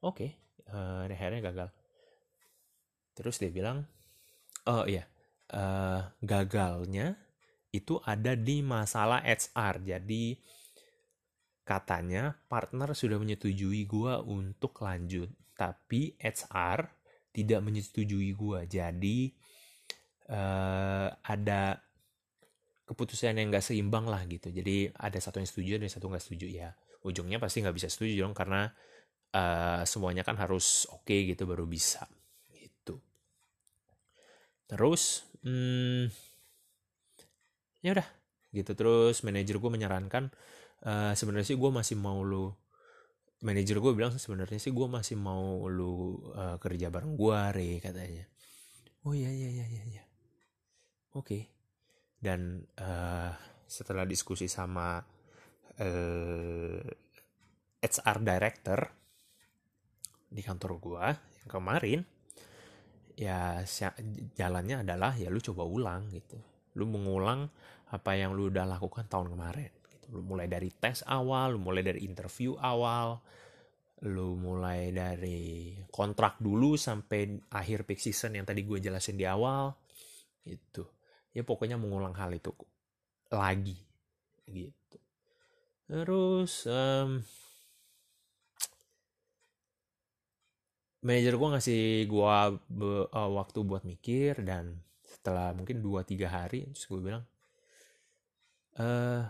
Oke 0.03 0.35
okay, 0.35 0.75
uh, 0.75 1.07
eh, 1.07 1.15
rehire 1.15 1.39
gagal. 1.39 1.71
Terus 3.15 3.39
dia 3.39 3.51
bilang 3.55 3.87
oh 4.67 4.87
iya 4.87 5.07
uh, 5.55 6.11
gagalnya 6.23 7.19
itu 7.73 7.99
ada 8.05 8.37
di 8.37 8.61
masalah 8.61 9.25
HR 9.25 9.81
jadi 9.83 10.25
katanya 11.65 12.37
partner 12.47 12.93
sudah 12.93 13.17
menyetujui 13.17 13.89
gue 13.89 14.15
untuk 14.29 14.85
lanjut 14.85 15.33
tapi 15.57 16.15
HR 16.21 16.85
tidak 17.33 17.61
menyetujui 17.65 18.37
gue 18.37 18.59
jadi 18.69 19.19
uh, 20.29 21.09
ada 21.25 21.81
keputusan 22.93 23.41
yang 23.41 23.49
gak 23.49 23.65
seimbang 23.65 24.05
lah 24.05 24.21
gitu. 24.29 24.53
Jadi 24.53 24.91
ada 24.93 25.17
satu 25.17 25.41
yang 25.41 25.49
setuju 25.49 25.81
dan 25.81 25.89
satu 25.89 26.13
nggak 26.13 26.23
setuju. 26.23 26.47
Ya 26.51 26.77
ujungnya 27.03 27.41
pasti 27.41 27.65
nggak 27.65 27.75
bisa 27.75 27.89
setuju 27.91 28.27
dong 28.27 28.37
karena 28.37 28.71
uh, 29.35 29.83
semuanya 29.89 30.23
kan 30.23 30.39
harus 30.39 30.87
oke 30.93 31.09
okay 31.09 31.27
gitu 31.33 31.49
baru 31.49 31.65
bisa 31.67 32.05
gitu. 32.53 33.01
Terus 34.69 35.27
hmm, 35.43 36.13
ya 37.83 37.99
udah 37.99 38.09
gitu 38.55 38.73
terus 38.79 39.27
manajer 39.27 39.59
gue 39.59 39.71
menyarankan 39.71 40.31
uh, 40.87 41.13
sebenarnya 41.19 41.53
sih 41.53 41.59
gue 41.59 41.71
masih 41.73 41.99
mau 41.99 42.23
lu 42.23 42.55
manajer 43.43 43.83
gue 43.83 43.93
bilang 43.93 44.15
sebenarnya 44.15 44.63
sih 44.63 44.71
gue 44.71 44.87
masih 44.87 45.19
mau 45.19 45.67
lu 45.67 46.23
uh, 46.33 46.57
kerja 46.63 46.95
bareng 46.95 47.19
gue 47.19 47.39
re 47.51 47.71
katanya 47.83 48.25
oh 49.03 49.13
iya 49.13 49.29
iya 49.35 49.51
iya 49.51 49.67
iya, 49.67 49.83
iya. 49.99 50.05
oke 51.19 51.27
okay. 51.27 51.43
dan 52.23 52.63
uh, 52.79 53.35
setelah 53.67 54.07
diskusi 54.07 54.47
sama 54.47 55.03
uh, 55.83 56.81
HR 57.83 58.19
director 58.23 58.81
di 60.31 60.41
kantor 60.41 60.73
gue 60.79 61.05
yang 61.43 61.51
kemarin 61.51 62.01
ya 63.19 63.67
jalannya 64.39 64.87
adalah 64.87 65.19
ya 65.19 65.29
lu 65.29 65.43
coba 65.43 65.67
ulang 65.67 66.09
gitu 66.15 66.52
lu 66.77 66.89
mengulang 66.89 67.49
apa 67.93 68.17
yang 68.17 68.33
lu 68.33 68.49
udah 68.49 68.65
lakukan 68.65 69.05
tahun 69.05 69.37
kemarin 69.37 69.73
gitu. 69.93 70.07
lu 70.17 70.23
mulai 70.25 70.49
dari 70.49 70.73
tes 70.73 71.05
awal 71.05 71.57
lu 71.57 71.61
mulai 71.61 71.85
dari 71.85 72.01
interview 72.09 72.57
awal 72.57 73.21
lu 74.03 74.35
mulai 74.35 74.91
dari 74.91 75.79
kontrak 75.93 76.43
dulu 76.43 76.75
sampai 76.75 77.39
akhir 77.55 77.87
peak 77.87 78.03
season 78.03 78.35
yang 78.35 78.43
tadi 78.49 78.67
gue 78.67 78.83
jelasin 78.83 79.15
di 79.15 79.29
awal 79.29 79.71
itu 80.43 80.83
ya 81.31 81.47
pokoknya 81.47 81.79
mengulang 81.79 82.17
hal 82.19 82.35
itu 82.35 82.51
lagi 83.31 83.79
gitu 84.51 84.99
terus 85.87 86.67
um, 86.67 87.23
manajer 91.03 91.35
gue 91.35 91.49
ngasih 91.55 91.83
gue 92.11 92.39
uh, 93.11 93.31
waktu 93.39 93.59
buat 93.63 93.83
mikir 93.87 94.43
dan 94.43 94.83
setelah 95.13 95.53
mungkin 95.53 95.85
2-3 95.85 96.25
hari 96.27 96.61
terus 96.73 96.89
gue 96.89 97.01
bilang 97.01 97.25
uh, 98.81 99.23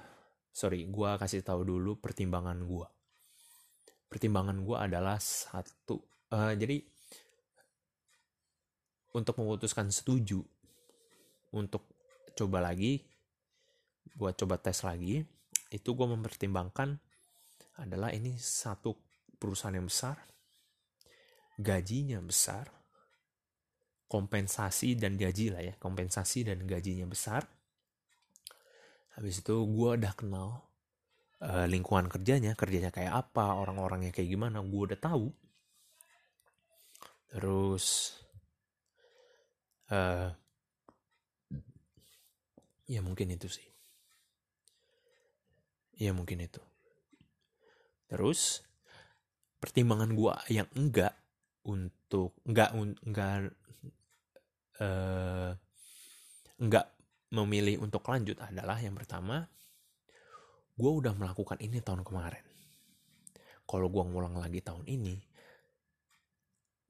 sorry 0.54 0.86
gue 0.86 1.10
kasih 1.18 1.42
tahu 1.42 1.66
dulu 1.66 1.98
pertimbangan 1.98 2.62
gue 2.62 2.86
pertimbangan 4.06 4.62
gue 4.62 4.76
adalah 4.78 5.18
satu 5.18 5.98
uh, 6.30 6.54
jadi 6.54 6.78
untuk 9.12 9.34
memutuskan 9.42 9.90
setuju 9.90 10.40
untuk 11.52 11.90
coba 12.38 12.62
lagi 12.62 13.02
buat 14.16 14.38
coba 14.38 14.56
tes 14.62 14.80
lagi 14.86 15.20
itu 15.74 15.88
gue 15.92 16.06
mempertimbangkan 16.06 16.96
adalah 17.80 18.12
ini 18.14 18.38
satu 18.38 18.94
perusahaan 19.36 19.74
yang 19.76 19.88
besar 19.88 20.32
gajinya 21.62 22.18
besar, 22.18 22.66
kompensasi 24.12 25.00
dan 25.00 25.16
gaji 25.16 25.48
lah 25.48 25.64
ya, 25.64 25.74
kompensasi 25.80 26.44
dan 26.44 26.68
gajinya 26.68 27.08
besar. 27.08 27.48
Habis 29.16 29.40
itu 29.40 29.56
gue 29.64 29.90
udah 29.96 30.12
kenal 30.12 30.68
uh, 31.40 31.64
lingkungan 31.64 32.12
kerjanya, 32.12 32.52
kerjanya 32.52 32.92
kayak 32.92 33.08
apa, 33.08 33.56
orang-orangnya 33.56 34.12
kayak 34.12 34.28
gimana, 34.28 34.60
gue 34.60 34.82
udah 34.92 35.00
tahu. 35.00 35.32
Terus, 37.32 38.12
uh, 39.88 40.28
ya 42.84 43.00
mungkin 43.00 43.32
itu 43.32 43.48
sih. 43.48 43.64
Ya 45.96 46.12
mungkin 46.12 46.44
itu. 46.44 46.60
Terus, 48.12 48.60
pertimbangan 49.56 50.12
gue 50.12 50.34
yang 50.52 50.68
enggak 50.76 51.16
untuk 51.64 52.36
nggak 52.44 52.76
nggak 53.08 53.56
uh, 54.80 55.52
nggak 56.62 56.86
memilih 57.32 57.80
untuk 57.82 58.04
lanjut 58.06 58.36
adalah 58.38 58.76
yang 58.78 58.94
pertama 58.94 59.44
gue 60.72 60.90
udah 60.90 61.12
melakukan 61.16 61.60
ini 61.60 61.84
tahun 61.84 62.04
kemarin. 62.04 62.44
Kalau 63.68 63.88
gue 63.88 64.02
ngulang 64.04 64.36
lagi 64.36 64.60
tahun 64.60 64.84
ini 64.88 65.16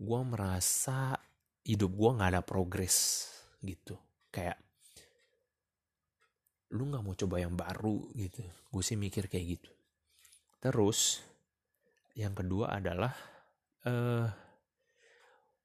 gue 0.03 0.21
merasa 0.27 1.15
hidup 1.63 1.95
gue 1.95 2.11
nggak 2.15 2.31
ada 2.37 2.43
progres 2.43 3.29
gitu. 3.63 3.99
Kayak 4.35 4.59
lu 6.73 6.89
nggak 6.89 7.03
mau 7.05 7.15
coba 7.15 7.37
yang 7.39 7.55
baru 7.55 8.11
gitu. 8.19 8.43
Gue 8.71 8.83
sih 8.83 8.99
mikir 8.99 9.31
kayak 9.31 9.47
gitu. 9.59 9.71
Terus 10.63 11.23
yang 12.19 12.35
kedua 12.37 12.77
adalah 12.77 13.15
uh, 13.89 14.27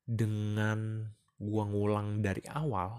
dengan 0.08 1.04
gua 1.38 1.64
ngulang 1.70 2.20
dari 2.26 2.42
awal, 2.50 2.98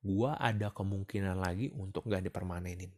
gua 0.00 0.40
ada 0.40 0.72
kemungkinan 0.72 1.36
lagi 1.36 1.68
untuk 1.76 2.08
gak 2.08 2.24
dipermanenin. 2.24 2.92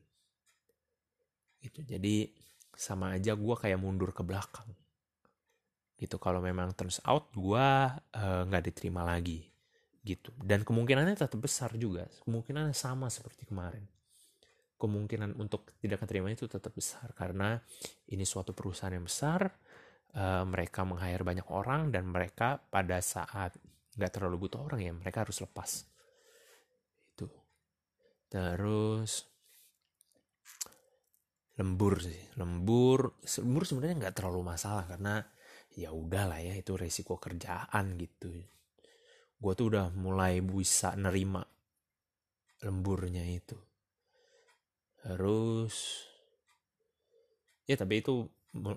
Gitu. 1.61 1.85
Jadi 1.85 2.31
sama 2.73 3.13
aja 3.19 3.37
gua 3.37 3.59
kayak 3.59 3.79
mundur 3.83 4.15
ke 4.15 4.23
belakang. 4.25 4.71
Gitu. 5.99 6.17
Kalau 6.17 6.41
memang 6.41 6.73
turns 6.73 7.03
out 7.05 7.29
gua 7.37 7.99
uh, 8.17 8.43
nggak 8.49 8.73
diterima 8.73 9.05
lagi. 9.05 9.45
Gitu. 10.01 10.33
Dan 10.41 10.65
kemungkinannya 10.65 11.19
tetap 11.19 11.37
besar 11.37 11.77
juga. 11.77 12.09
Kemungkinannya 12.25 12.73
sama 12.73 13.13
seperti 13.13 13.45
kemarin. 13.45 13.85
Kemungkinan 14.81 15.37
untuk 15.37 15.77
tidak 15.77 16.01
keterima 16.09 16.33
itu 16.33 16.49
tetap 16.49 16.73
besar 16.73 17.13
karena 17.13 17.61
ini 18.09 18.25
suatu 18.25 18.57
perusahaan 18.57 18.97
yang 18.97 19.05
besar 19.05 19.45
uh, 20.17 20.45
mereka 20.49 20.89
meng-hire 20.89 21.21
banyak 21.21 21.45
orang 21.53 21.93
dan 21.93 22.09
mereka 22.09 22.57
pada 22.57 22.97
saat 23.05 23.55
nggak 24.01 24.17
terlalu 24.17 24.49
butuh 24.49 24.65
orang 24.65 24.81
ya 24.81 24.93
mereka 24.97 25.29
harus 25.29 25.45
lepas. 25.45 25.85
Itu. 27.13 27.29
Terus 28.33 29.29
lembur 31.61 32.01
sih. 32.01 32.21
Lembur 32.41 33.21
lembur 33.21 33.63
sebenarnya 33.69 34.09
nggak 34.09 34.17
terlalu 34.17 34.41
masalah 34.41 34.89
karena 34.89 35.21
ya 35.77 35.93
udah 35.93 36.25
lah 36.33 36.41
ya 36.41 36.57
itu 36.57 36.73
resiko 36.81 37.21
kerjaan 37.21 38.01
gitu. 38.01 38.33
Gue 39.41 39.53
tuh 39.53 39.77
udah 39.77 39.93
mulai 39.93 40.41
bisa 40.41 40.97
nerima 40.97 41.45
lemburnya 42.65 43.25
itu. 43.29 43.57
Terus 45.01 46.09
ya 47.69 47.77
tapi 47.77 48.01
itu 48.01 48.25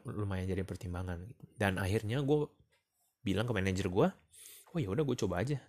lumayan 0.07 0.47
jadi 0.47 0.67
pertimbangan. 0.67 1.23
Dan 1.55 1.79
akhirnya 1.79 2.19
gue 2.23 2.47
bilang 3.23 3.47
ke 3.47 3.53
manajer 3.55 3.87
gue 3.87 4.07
oh 4.73 4.79
ya 4.81 4.89
udah 4.89 5.05
gue 5.05 5.17
coba 5.17 5.45
aja. 5.45 5.61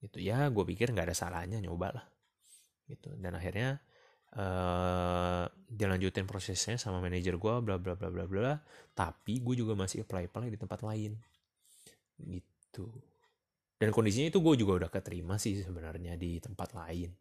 Gitu. 0.00 0.20
Ya 0.24 0.48
gue 0.48 0.64
pikir 0.64 0.90
nggak 0.90 1.12
ada 1.12 1.16
salahnya 1.16 1.60
nyoba 1.60 1.92
lah. 1.92 2.06
Gitu. 2.88 3.12
Dan 3.20 3.36
akhirnya 3.36 3.80
uh, 4.36 5.44
dilanjutin 5.68 6.24
prosesnya 6.24 6.80
sama 6.80 7.04
manajer 7.04 7.36
gue 7.36 7.54
bla 7.60 7.76
bla 7.76 7.94
bla 7.94 8.08
bla 8.08 8.24
bla. 8.24 8.54
Tapi 8.96 9.44
gue 9.44 9.54
juga 9.60 9.76
masih 9.76 10.08
apply 10.08 10.32
apply 10.32 10.48
di 10.48 10.58
tempat 10.58 10.80
lain. 10.80 11.12
Gitu. 12.16 12.84
Dan 13.76 13.92
kondisinya 13.92 14.32
itu 14.32 14.40
gue 14.40 14.54
juga 14.56 14.72
udah 14.84 14.90
keterima 14.90 15.36
sih 15.36 15.60
sebenarnya 15.60 16.16
di 16.16 16.40
tempat 16.40 16.72
lain. 16.72 17.12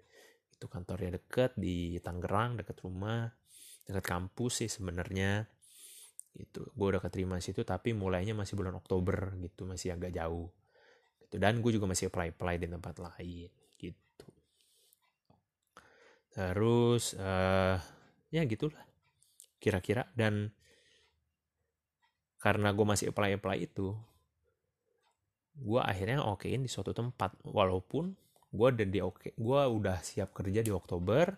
Itu 0.55 0.71
kantornya 0.71 1.19
deket 1.19 1.59
di 1.59 1.99
Tangerang 1.99 2.63
deket 2.63 2.79
rumah 2.83 3.27
deket 3.83 4.05
kampus 4.07 4.63
sih 4.63 4.69
sebenarnya. 4.71 5.43
Gitu. 6.31 6.71
Gue 6.71 6.87
udah 6.95 7.03
keterima 7.03 7.43
situ 7.43 7.67
tapi 7.67 7.91
mulainya 7.91 8.31
masih 8.31 8.55
bulan 8.55 8.75
Oktober 8.79 9.35
gitu. 9.43 9.67
Masih 9.67 9.91
agak 9.91 10.15
jauh 10.15 10.51
gitu. 11.33 11.41
Dan 11.41 11.65
gue 11.65 11.71
juga 11.73 11.89
masih 11.89 12.13
apply 12.13 12.37
apply 12.37 12.61
di 12.61 12.67
tempat 12.69 12.95
lain 13.01 13.49
gitu. 13.81 14.29
Terus 16.29 17.17
uh, 17.17 17.81
ya 18.29 18.41
gitulah. 18.45 18.85
Kira-kira 19.57 20.05
dan 20.13 20.53
karena 22.37 22.69
gue 22.75 22.85
masih 22.85 23.09
apply 23.09 23.39
apply 23.39 23.57
itu 23.65 23.97
gue 25.53 25.81
akhirnya 25.81 26.21
okein 26.21 26.61
di 26.61 26.69
suatu 26.69 26.93
tempat. 26.93 27.33
Walaupun 27.41 28.13
gue 28.53 28.67
udah 28.69 28.85
di 28.85 29.01
oke 29.01 29.33
gue 29.33 29.61
udah 29.65 29.97
siap 30.05 30.37
kerja 30.37 30.61
di 30.61 30.69
Oktober 30.69 31.33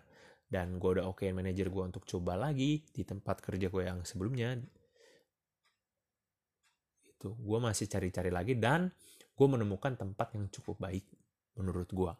dan 0.46 0.76
gue 0.76 1.00
udah 1.00 1.08
okein 1.08 1.32
manajer 1.32 1.72
gue 1.72 1.82
untuk 1.82 2.04
coba 2.04 2.36
lagi 2.36 2.84
di 2.92 3.02
tempat 3.08 3.40
kerja 3.40 3.72
gue 3.72 3.82
yang 3.88 4.04
sebelumnya. 4.04 4.60
Gitu 7.00 7.32
gue 7.32 7.58
masih 7.62 7.88
cari-cari 7.88 8.28
lagi 8.28 8.58
dan 8.60 8.92
gue 9.36 9.46
menemukan 9.46 9.94
tempat 10.00 10.32
yang 10.32 10.48
cukup 10.48 10.80
baik 10.80 11.04
menurut 11.60 11.88
gue 11.92 12.12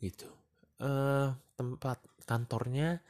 gitu. 0.00 0.28
Uh, 0.80 1.32
tempat 1.56 2.00
kantornya 2.24 3.00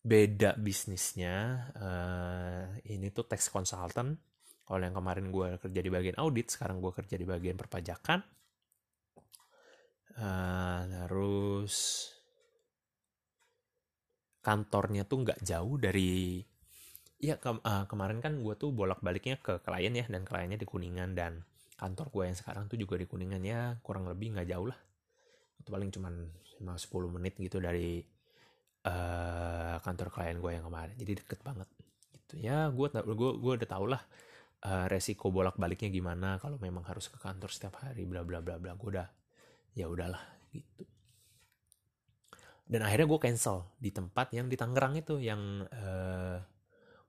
beda 0.00 0.56
bisnisnya. 0.56 1.68
Uh, 1.76 2.64
ini 2.88 3.12
tuh 3.12 3.28
tax 3.28 3.52
consultant. 3.52 4.16
Kalau 4.64 4.80
yang 4.80 4.96
kemarin 4.96 5.28
gue 5.28 5.60
kerja 5.60 5.80
di 5.84 5.90
bagian 5.92 6.16
audit 6.20 6.48
sekarang 6.48 6.80
gue 6.80 6.92
kerja 6.92 7.16
di 7.20 7.26
bagian 7.28 7.56
perpajakan. 7.60 8.20
Uh, 10.12 10.80
terus 10.88 12.08
kantornya 14.44 15.08
tuh 15.08 15.24
nggak 15.24 15.40
jauh 15.40 15.80
dari 15.80 16.44
Iya 17.22 17.38
ke, 17.38 17.54
uh, 17.54 17.86
kemarin 17.86 18.18
kan 18.18 18.34
gue 18.42 18.58
tuh 18.58 18.74
bolak 18.74 18.98
baliknya 18.98 19.38
ke 19.38 19.62
klien 19.62 19.94
ya 19.94 20.02
dan 20.10 20.26
kliennya 20.26 20.58
di 20.58 20.66
kuningan 20.66 21.14
dan 21.14 21.46
kantor 21.82 22.06
gue 22.14 22.24
yang 22.30 22.38
sekarang 22.38 22.70
tuh 22.70 22.78
juga 22.78 22.94
di 22.94 23.10
kuningan 23.10 23.42
ya 23.42 23.74
kurang 23.82 24.06
lebih 24.06 24.38
nggak 24.38 24.46
jauh 24.54 24.70
lah. 24.70 24.78
Itu 25.58 25.74
paling 25.74 25.90
cuman 25.90 26.14
10 26.62 26.78
menit 27.10 27.34
gitu 27.42 27.58
dari 27.58 27.98
uh, 28.86 29.82
kantor 29.82 30.14
klien 30.14 30.38
gue 30.38 30.50
yang 30.54 30.62
kemarin. 30.62 30.94
Jadi 30.94 31.12
deket 31.18 31.42
banget. 31.42 31.66
Gitu. 32.14 32.46
Ya 32.46 32.70
gue 32.70 32.86
gue 32.86 33.30
gue 33.42 33.52
udah 33.58 33.68
tau 33.68 33.90
lah 33.90 34.02
uh, 34.62 34.86
resiko 34.86 35.34
bolak 35.34 35.58
baliknya 35.58 35.90
gimana 35.90 36.38
kalau 36.38 36.62
memang 36.62 36.86
harus 36.86 37.10
ke 37.10 37.18
kantor 37.18 37.50
setiap 37.50 37.82
hari 37.82 38.06
bla 38.06 38.22
bla 38.22 38.38
bla 38.38 38.62
bla. 38.62 38.78
Gue 38.78 38.94
udah 38.94 39.08
ya 39.74 39.90
udahlah 39.90 40.22
gitu. 40.54 40.86
Dan 42.62 42.86
akhirnya 42.86 43.10
gue 43.10 43.20
cancel 43.20 43.74
di 43.82 43.90
tempat 43.90 44.30
yang 44.38 44.46
di 44.46 44.54
Tangerang 44.54 44.94
itu 44.94 45.18
yang 45.18 45.66
uh, 45.66 46.38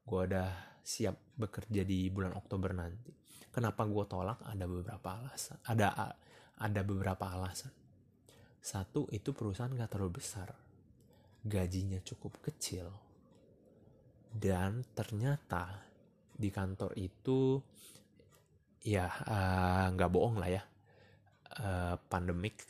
gue 0.04 0.22
udah 0.34 0.50
siap 0.84 1.16
bekerja 1.40 1.88
di 1.88 2.12
bulan 2.12 2.36
Oktober 2.36 2.76
nanti 2.76 3.23
kenapa 3.54 3.86
gue 3.86 4.06
tolak 4.10 4.42
ada 4.42 4.66
beberapa 4.66 5.22
alasan 5.22 5.62
ada 5.70 6.18
ada 6.60 6.82
beberapa 6.86 7.28
alasan. 7.28 7.74
Satu 8.64 9.10
itu 9.12 9.36
perusahaan 9.36 9.72
gak 9.74 9.92
terlalu 9.98 10.24
besar. 10.24 10.54
Gajinya 11.44 12.00
cukup 12.00 12.40
kecil. 12.40 12.88
Dan 14.32 14.88
ternyata 14.96 15.84
di 16.34 16.50
kantor 16.50 16.98
itu 16.98 17.62
ya 18.84 19.06
eh, 19.08 19.86
nggak 19.94 20.10
uh, 20.10 20.14
bohong 20.14 20.38
lah 20.42 20.50
ya. 20.50 20.64
Uh, 21.54 21.96
pandemic 22.10 22.66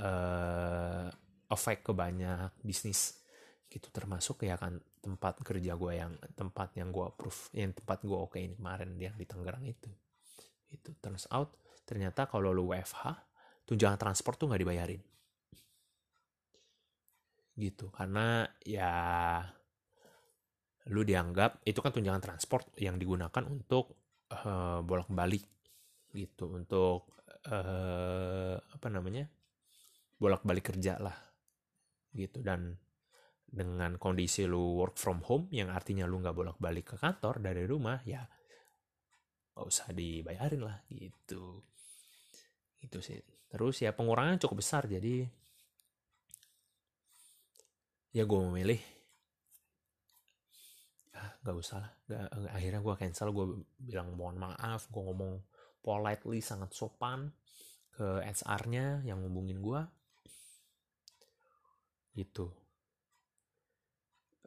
uh, 0.00 1.06
efek 1.52 1.86
ke 1.86 1.92
banyak 1.94 2.50
bisnis. 2.64 3.20
Gitu 3.68 3.92
termasuk 3.92 4.42
ya 4.42 4.58
kan 4.58 4.80
tempat 5.04 5.44
kerja 5.44 5.76
gue 5.76 5.92
yang 5.92 6.16
tempat 6.32 6.72
yang 6.80 6.88
gue 6.88 7.04
approve 7.04 7.52
yang 7.52 7.76
tempat 7.76 8.00
gue 8.02 8.16
oke 8.16 8.40
ini 8.40 8.56
kemarin 8.56 8.96
yang 8.96 9.14
di 9.20 9.28
Tangerang 9.28 9.68
itu 9.68 9.92
itu 10.74 10.90
turns 10.98 11.30
out 11.30 11.54
ternyata 11.86 12.26
kalau 12.26 12.50
lu 12.50 12.72
WFH 12.74 13.34
tunjangan 13.64 14.00
transport 14.00 14.36
tuh 14.36 14.46
nggak 14.52 14.62
dibayarin. 14.62 15.02
Gitu. 17.54 17.88
Karena 17.92 18.44
ya 18.64 18.92
lu 20.92 21.00
dianggap 21.00 21.64
itu 21.64 21.80
kan 21.80 21.92
tunjangan 21.92 22.20
transport 22.20 22.68
yang 22.76 23.00
digunakan 23.00 23.44
untuk 23.48 23.96
uh, 24.32 24.84
bolak-balik 24.84 25.44
gitu. 26.12 26.52
Untuk 26.52 27.14
uh, 27.48 28.56
apa 28.58 28.86
namanya? 28.92 29.28
Bolak-balik 30.20 30.74
kerja 30.74 31.00
lah. 31.00 31.16
Gitu. 32.12 32.44
Dan 32.44 32.76
dengan 33.54 33.96
kondisi 34.02 34.44
lu 34.50 34.82
work 34.82 34.98
from 34.98 35.22
home 35.22 35.46
yang 35.54 35.70
artinya 35.70 36.10
lu 36.10 36.18
nggak 36.18 36.34
bolak-balik 36.34 36.90
ke 36.90 36.96
kantor 36.98 37.38
dari 37.38 37.62
rumah 37.70 38.02
ya 38.02 38.26
nggak 39.54 39.66
usah 39.70 39.86
dibayarin 39.94 40.62
lah 40.66 40.82
gitu. 40.90 41.62
Itu 42.82 42.98
sih. 42.98 43.22
Terus 43.48 43.78
ya 43.78 43.94
pengurangan 43.94 44.42
cukup 44.42 44.60
besar 44.60 44.90
jadi 44.90 45.30
ya 48.14 48.22
gue 48.26 48.40
memilih 48.50 48.82
nggak 51.44 51.56
usah 51.60 51.76
lah. 51.76 51.92
Gak, 52.08 52.24
akhirnya 52.50 52.80
gue 52.80 52.94
cancel 52.96 53.28
gue 53.30 53.46
bilang 53.76 54.16
mohon 54.16 54.40
maaf 54.40 54.88
gue 54.88 55.02
ngomong 55.04 55.44
politely 55.84 56.40
sangat 56.40 56.72
sopan 56.72 57.28
ke 57.94 58.24
HR-nya 58.24 59.04
yang 59.04 59.20
ngubungin 59.20 59.60
gue 59.60 59.80
gitu. 62.16 62.48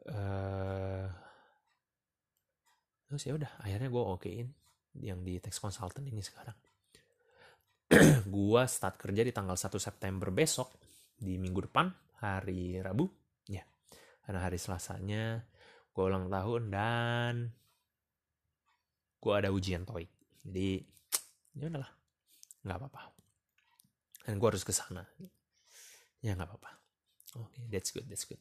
Uh, 0.08 1.04
terus 3.06 3.22
ya 3.28 3.36
udah 3.36 3.52
akhirnya 3.60 3.88
gue 3.92 4.02
okein 4.02 4.48
yang 5.02 5.22
di 5.22 5.38
text 5.38 5.62
consultant 5.62 6.06
ini 6.06 6.22
sekarang. 6.22 6.56
Gue 8.34 8.62
start 8.68 9.00
kerja 9.00 9.24
di 9.24 9.32
tanggal 9.32 9.56
1 9.56 9.80
September 9.80 10.28
besok 10.28 10.76
di 11.16 11.40
minggu 11.40 11.64
depan 11.64 11.88
hari 12.20 12.76
Rabu. 12.84 13.08
Ya 13.48 13.64
karena 14.28 14.44
hari 14.44 14.60
Selasanya 14.60 15.40
gue 15.88 16.04
ulang 16.04 16.28
tahun 16.30 16.62
dan 16.70 17.34
gue 19.18 19.34
ada 19.34 19.50
ujian 19.50 19.88
TOEIC. 19.88 20.10
Jadi 20.44 20.70
ya 21.58 21.66
udahlah 21.72 21.92
nggak 22.62 22.76
apa-apa. 22.76 23.02
Dan 24.28 24.36
gue 24.36 24.48
harus 24.52 24.62
ke 24.68 24.70
sana. 24.76 25.02
Ya 26.20 26.36
nggak 26.36 26.44
apa-apa. 26.44 26.70
Oke 27.40 27.56
okay, 27.56 27.64
that's 27.72 27.90
good 27.90 28.04
that's 28.04 28.28
good. 28.28 28.38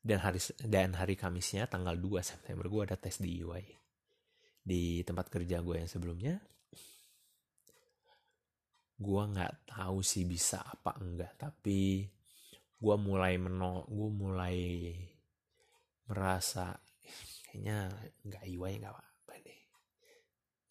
Dan 0.00 0.24
hari 0.24 0.40
dan 0.64 0.96
hari 0.96 1.14
Kamisnya 1.18 1.68
tanggal 1.68 1.92
2 1.92 2.24
September 2.24 2.66
gue 2.66 2.82
ada 2.88 2.96
tes 2.96 3.20
di 3.20 3.36
UI 3.44 3.85
di 4.66 5.06
tempat 5.06 5.30
kerja 5.30 5.62
gue 5.62 5.78
yang 5.78 5.86
sebelumnya 5.86 6.42
gue 8.96 9.22
nggak 9.28 9.68
tahu 9.76 10.00
sih 10.00 10.24
bisa 10.24 10.64
apa 10.64 10.96
enggak. 10.98 11.36
Tapi 11.36 12.04
gue 12.76 12.96
mulai 13.00 13.36
menol 13.36 13.84
gue 13.88 14.10
mulai 14.10 14.58
merasa 16.08 16.76
kayaknya 17.48 17.92
nggak 18.24 18.44
iwa 18.56 18.66
ya 18.72 18.76
nggak 18.80 18.96
apa 18.96 19.32
deh. 19.44 19.60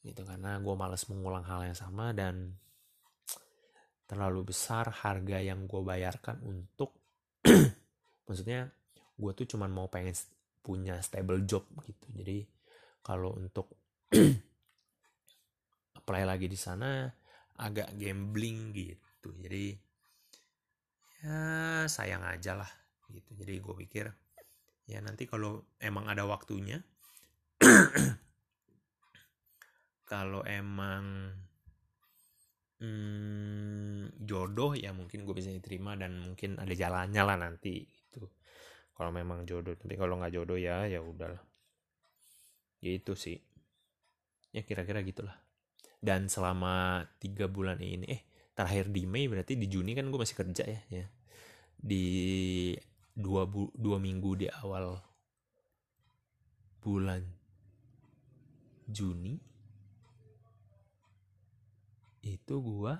Gitu 0.02 0.22
karena 0.26 0.58
gue 0.58 0.76
males 0.76 1.06
mengulang 1.10 1.46
hal 1.46 1.70
yang 1.70 1.78
sama 1.78 2.12
dan 2.12 2.58
terlalu 4.06 4.54
besar 4.54 4.90
harga 4.90 5.42
yang 5.42 5.66
gue 5.66 5.82
bayarkan 5.82 6.42
untuk 6.46 6.94
maksudnya 8.26 8.70
gue 9.18 9.32
tuh 9.34 9.48
cuman 9.50 9.70
mau 9.70 9.88
pengen 9.90 10.14
punya 10.66 10.98
stable 11.06 11.46
job 11.46 11.70
gitu. 11.86 12.10
Jadi 12.10 12.42
kalau 13.06 13.38
untuk 13.38 13.85
apply 16.00 16.24
lagi 16.24 16.48
di 16.48 16.56
sana 16.56 17.10
agak 17.60 17.96
gambling 18.00 18.72
gitu. 18.76 19.34
Jadi 19.42 19.76
ya 21.24 21.40
sayang 21.90 22.24
aja 22.24 22.56
lah 22.56 22.72
gitu. 23.12 23.36
Jadi 23.36 23.54
gue 23.60 23.76
pikir 23.86 24.06
ya 24.86 25.02
nanti 25.02 25.26
kalau 25.26 25.66
emang 25.82 26.06
ada 26.06 26.30
waktunya 26.30 26.78
kalau 30.12 30.46
emang 30.46 31.34
hmm, 32.78 34.14
jodoh 34.22 34.78
ya 34.78 34.94
mungkin 34.94 35.26
gue 35.26 35.34
bisa 35.34 35.50
diterima 35.50 35.98
dan 35.98 36.22
mungkin 36.22 36.62
ada 36.62 36.72
jalannya 36.72 37.24
lah 37.26 37.38
nanti 37.42 37.82
gitu. 37.82 38.30
Kalau 38.96 39.12
memang 39.12 39.44
jodoh 39.44 39.76
tapi 39.76 39.98
kalau 39.98 40.22
nggak 40.22 40.32
jodoh 40.38 40.56
ya 40.56 40.86
ya 40.86 41.02
udahlah. 41.02 41.42
Gitu 42.86 43.18
sih 43.18 43.55
ya 44.56 44.64
kira-kira 44.64 45.04
gitulah. 45.04 45.36
Dan 46.00 46.32
selama 46.32 47.04
tiga 47.20 47.52
bulan 47.52 47.84
ini 47.84 48.08
eh 48.08 48.22
terakhir 48.56 48.88
di 48.88 49.04
Mei 49.04 49.28
berarti 49.28 49.60
di 49.60 49.68
Juni 49.68 49.92
kan 49.92 50.08
gue 50.08 50.20
masih 50.24 50.38
kerja 50.40 50.64
ya 50.64 50.82
ya. 50.88 51.06
Di 51.76 52.06
dua 53.12 53.44
bu, 53.44 53.68
dua 53.76 54.00
minggu 54.00 54.32
di 54.40 54.48
awal 54.48 54.96
bulan 56.80 57.20
Juni 58.88 59.36
itu 62.26 62.56
gue 62.58 62.94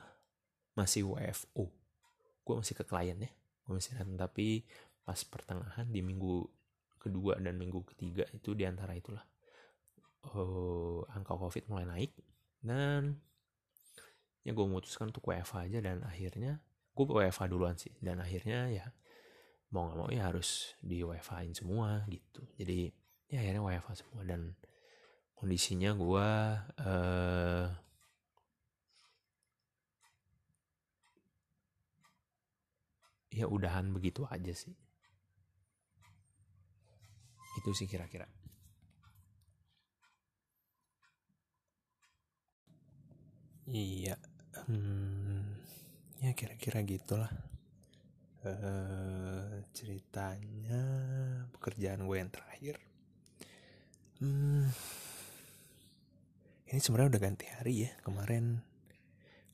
masih 0.78 1.08
WFO 1.08 1.66
gue 2.46 2.56
masih 2.62 2.76
ke 2.78 2.84
klien 2.86 3.18
ya 3.18 3.32
gue 3.66 3.74
masih 3.74 3.98
datang 3.98 4.14
tapi 4.18 4.66
pas 5.02 5.18
pertengahan 5.26 5.90
di 5.90 6.06
minggu 6.06 6.46
kedua 7.02 7.38
dan 7.42 7.58
minggu 7.58 7.82
ketiga 7.94 8.26
itu 8.34 8.54
di 8.54 8.66
antara 8.66 8.94
itulah 8.94 9.26
oh, 10.34 11.06
angka 11.14 11.38
covid 11.38 11.70
mulai 11.70 11.86
naik 11.86 12.12
dan 12.66 13.22
ya 14.46 14.54
gue 14.54 14.66
memutuskan 14.66 15.14
untuk 15.14 15.26
WFH 15.30 15.70
aja 15.70 15.80
dan 15.82 16.02
akhirnya 16.06 16.62
gue 16.96 17.06
WFH 17.06 17.50
duluan 17.50 17.76
sih 17.76 17.92
dan 18.02 18.22
akhirnya 18.22 18.72
ya 18.72 18.86
mau 19.74 19.92
nggak 19.92 19.98
mau 20.00 20.10
ya 20.14 20.32
harus 20.32 20.78
di 20.80 21.04
WFH-in 21.04 21.52
semua 21.52 22.08
gitu. 22.08 22.46
Jadi 22.56 22.88
ya 23.28 23.44
akhirnya 23.44 23.60
WFH 23.66 23.92
semua 24.06 24.24
dan 24.24 24.56
kondisinya 25.36 25.92
gue 25.92 26.28
uh, 26.80 27.68
ya 33.36 33.46
udahan 33.52 33.92
begitu 33.92 34.24
aja 34.32 34.54
sih. 34.56 34.72
Itu 37.60 37.76
sih 37.76 37.90
kira-kira 37.90 38.30
iya 43.70 44.16
hmm, 44.66 45.42
ya 46.22 46.32
kira-kira 46.34 46.82
gitulah. 46.86 47.32
Uh, 48.46 49.66
ceritanya 49.74 50.86
pekerjaan 51.58 52.06
gue 52.06 52.18
yang 52.22 52.30
terakhir. 52.30 52.78
Hmm, 54.22 54.70
ini 56.70 56.78
sebenarnya 56.78 57.18
udah 57.18 57.24
ganti 57.26 57.46
hari 57.50 57.90
ya. 57.90 57.92
Kemarin 58.06 58.62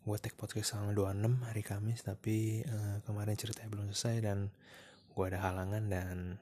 gue 0.02 0.17
take 0.19 0.36
podcast 0.36 0.76
tanggal 0.76 1.13
26 1.13 1.45
hari 1.45 1.62
Kamis 1.63 2.02
tapi 2.02 2.65
uh, 2.65 3.00
kemarin 3.06 3.38
ceritanya 3.38 3.69
belum 3.69 3.93
selesai 3.93 4.17
dan 4.26 4.52
gue 5.13 5.26
ada 5.30 5.39
halangan 5.39 5.88
dan 5.88 6.41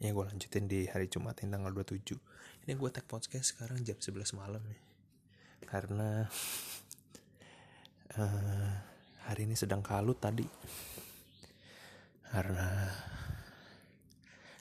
ya 0.00 0.16
gue 0.16 0.24
lanjutin 0.24 0.64
di 0.64 0.88
hari 0.88 1.12
Jumat 1.12 1.36
yang 1.44 1.60
tanggal 1.60 1.76
27 1.76 2.16
ini 2.64 2.72
gue 2.72 2.90
take 2.90 3.04
podcast 3.04 3.52
sekarang 3.52 3.84
jam 3.84 4.00
11 4.00 4.40
malam 4.40 4.64
ya 4.64 4.80
karena 5.74 6.22
uh, 8.14 8.70
hari 9.26 9.42
ini 9.42 9.58
sedang 9.58 9.82
kalut 9.82 10.22
tadi. 10.22 10.46
Karena 12.30 12.86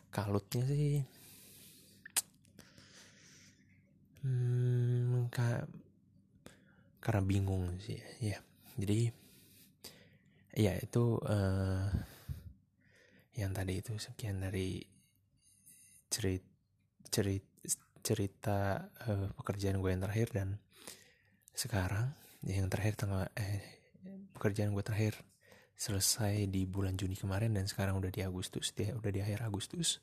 kalutnya 0.10 0.66
sih 0.66 1.06
hmm, 4.26 5.30
ka, 5.30 5.70
karena 6.98 7.22
bingung 7.22 7.78
sih 7.78 8.02
ya. 8.18 8.42
Jadi 8.82 9.14
ya 10.58 10.74
itu 10.82 11.22
uh, 11.22 11.94
yang 13.38 13.54
tadi 13.54 13.86
itu 13.86 14.02
sekian 14.02 14.42
dari 14.42 14.82
cerit 16.10 16.42
cerit 17.14 17.46
cerita 18.02 18.90
uh, 19.06 19.30
pekerjaan 19.38 19.78
gue 19.78 19.94
yang 19.94 20.02
terakhir 20.02 20.34
dan 20.34 20.58
sekarang 21.54 22.10
yang 22.44 22.68
terakhir 22.68 22.98
tanggal 22.98 23.30
eh 23.38 23.62
pekerjaan 24.34 24.74
gue 24.76 24.84
terakhir 24.84 25.16
selesai 25.78 26.50
di 26.50 26.66
bulan 26.68 26.98
Juni 26.98 27.18
kemarin 27.18 27.56
dan 27.56 27.70
sekarang 27.70 27.98
udah 27.98 28.12
di 28.14 28.22
Agustus 28.26 28.74
dia 28.74 28.94
udah 28.94 29.12
di 29.14 29.22
akhir 29.22 29.46
Agustus. 29.46 30.02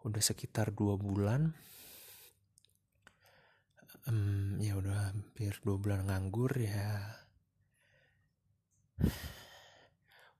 Udah 0.00 0.22
sekitar 0.24 0.72
dua 0.72 0.96
bulan. 0.96 1.52
Um, 4.08 4.56
ya 4.56 4.80
udah 4.80 5.12
hampir 5.12 5.60
dua 5.60 5.76
bulan 5.76 6.08
nganggur 6.08 6.56
ya. 6.56 7.20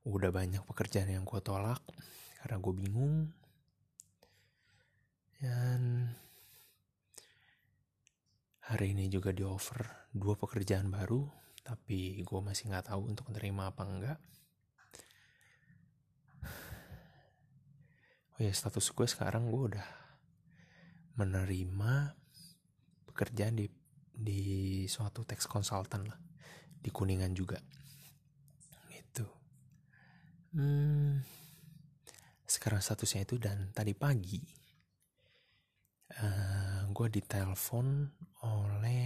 Udah 0.08 0.32
banyak 0.32 0.64
pekerjaan 0.64 1.12
yang 1.12 1.28
gue 1.28 1.40
tolak 1.44 1.84
karena 2.40 2.56
gue 2.56 2.72
bingung. 2.72 3.28
Dan 5.36 6.08
hari 8.64 8.96
ini 8.96 9.12
juga 9.12 9.28
di 9.36 9.44
offer 9.44 9.99
dua 10.10 10.34
pekerjaan 10.34 10.90
baru 10.90 11.30
tapi 11.60 12.18
gue 12.24 12.40
masih 12.42 12.72
nggak 12.72 12.90
tahu 12.90 13.06
untuk 13.06 13.30
menerima 13.30 13.62
apa 13.70 13.82
enggak. 13.86 14.18
Oh 18.34 18.40
ya 18.40 18.50
status 18.50 18.90
gue 18.90 19.06
sekarang 19.06 19.52
gue 19.52 19.76
udah 19.76 19.88
menerima 21.20 22.16
pekerjaan 23.12 23.60
di 23.60 23.68
di 24.10 24.42
suatu 24.88 25.22
teks 25.22 25.46
konsultan 25.46 26.08
lah 26.08 26.18
di 26.80 26.88
kuningan 26.88 27.36
juga. 27.36 27.60
Gitu. 28.88 29.26
Hmm, 30.56 31.22
sekarang 32.48 32.82
statusnya 32.82 33.22
itu 33.28 33.38
dan 33.38 33.70
tadi 33.70 33.94
pagi 33.94 34.40
uh, 36.18 36.24
eh, 36.24 36.80
gue 36.90 37.06
ditelepon 37.06 37.86
oleh 38.42 38.99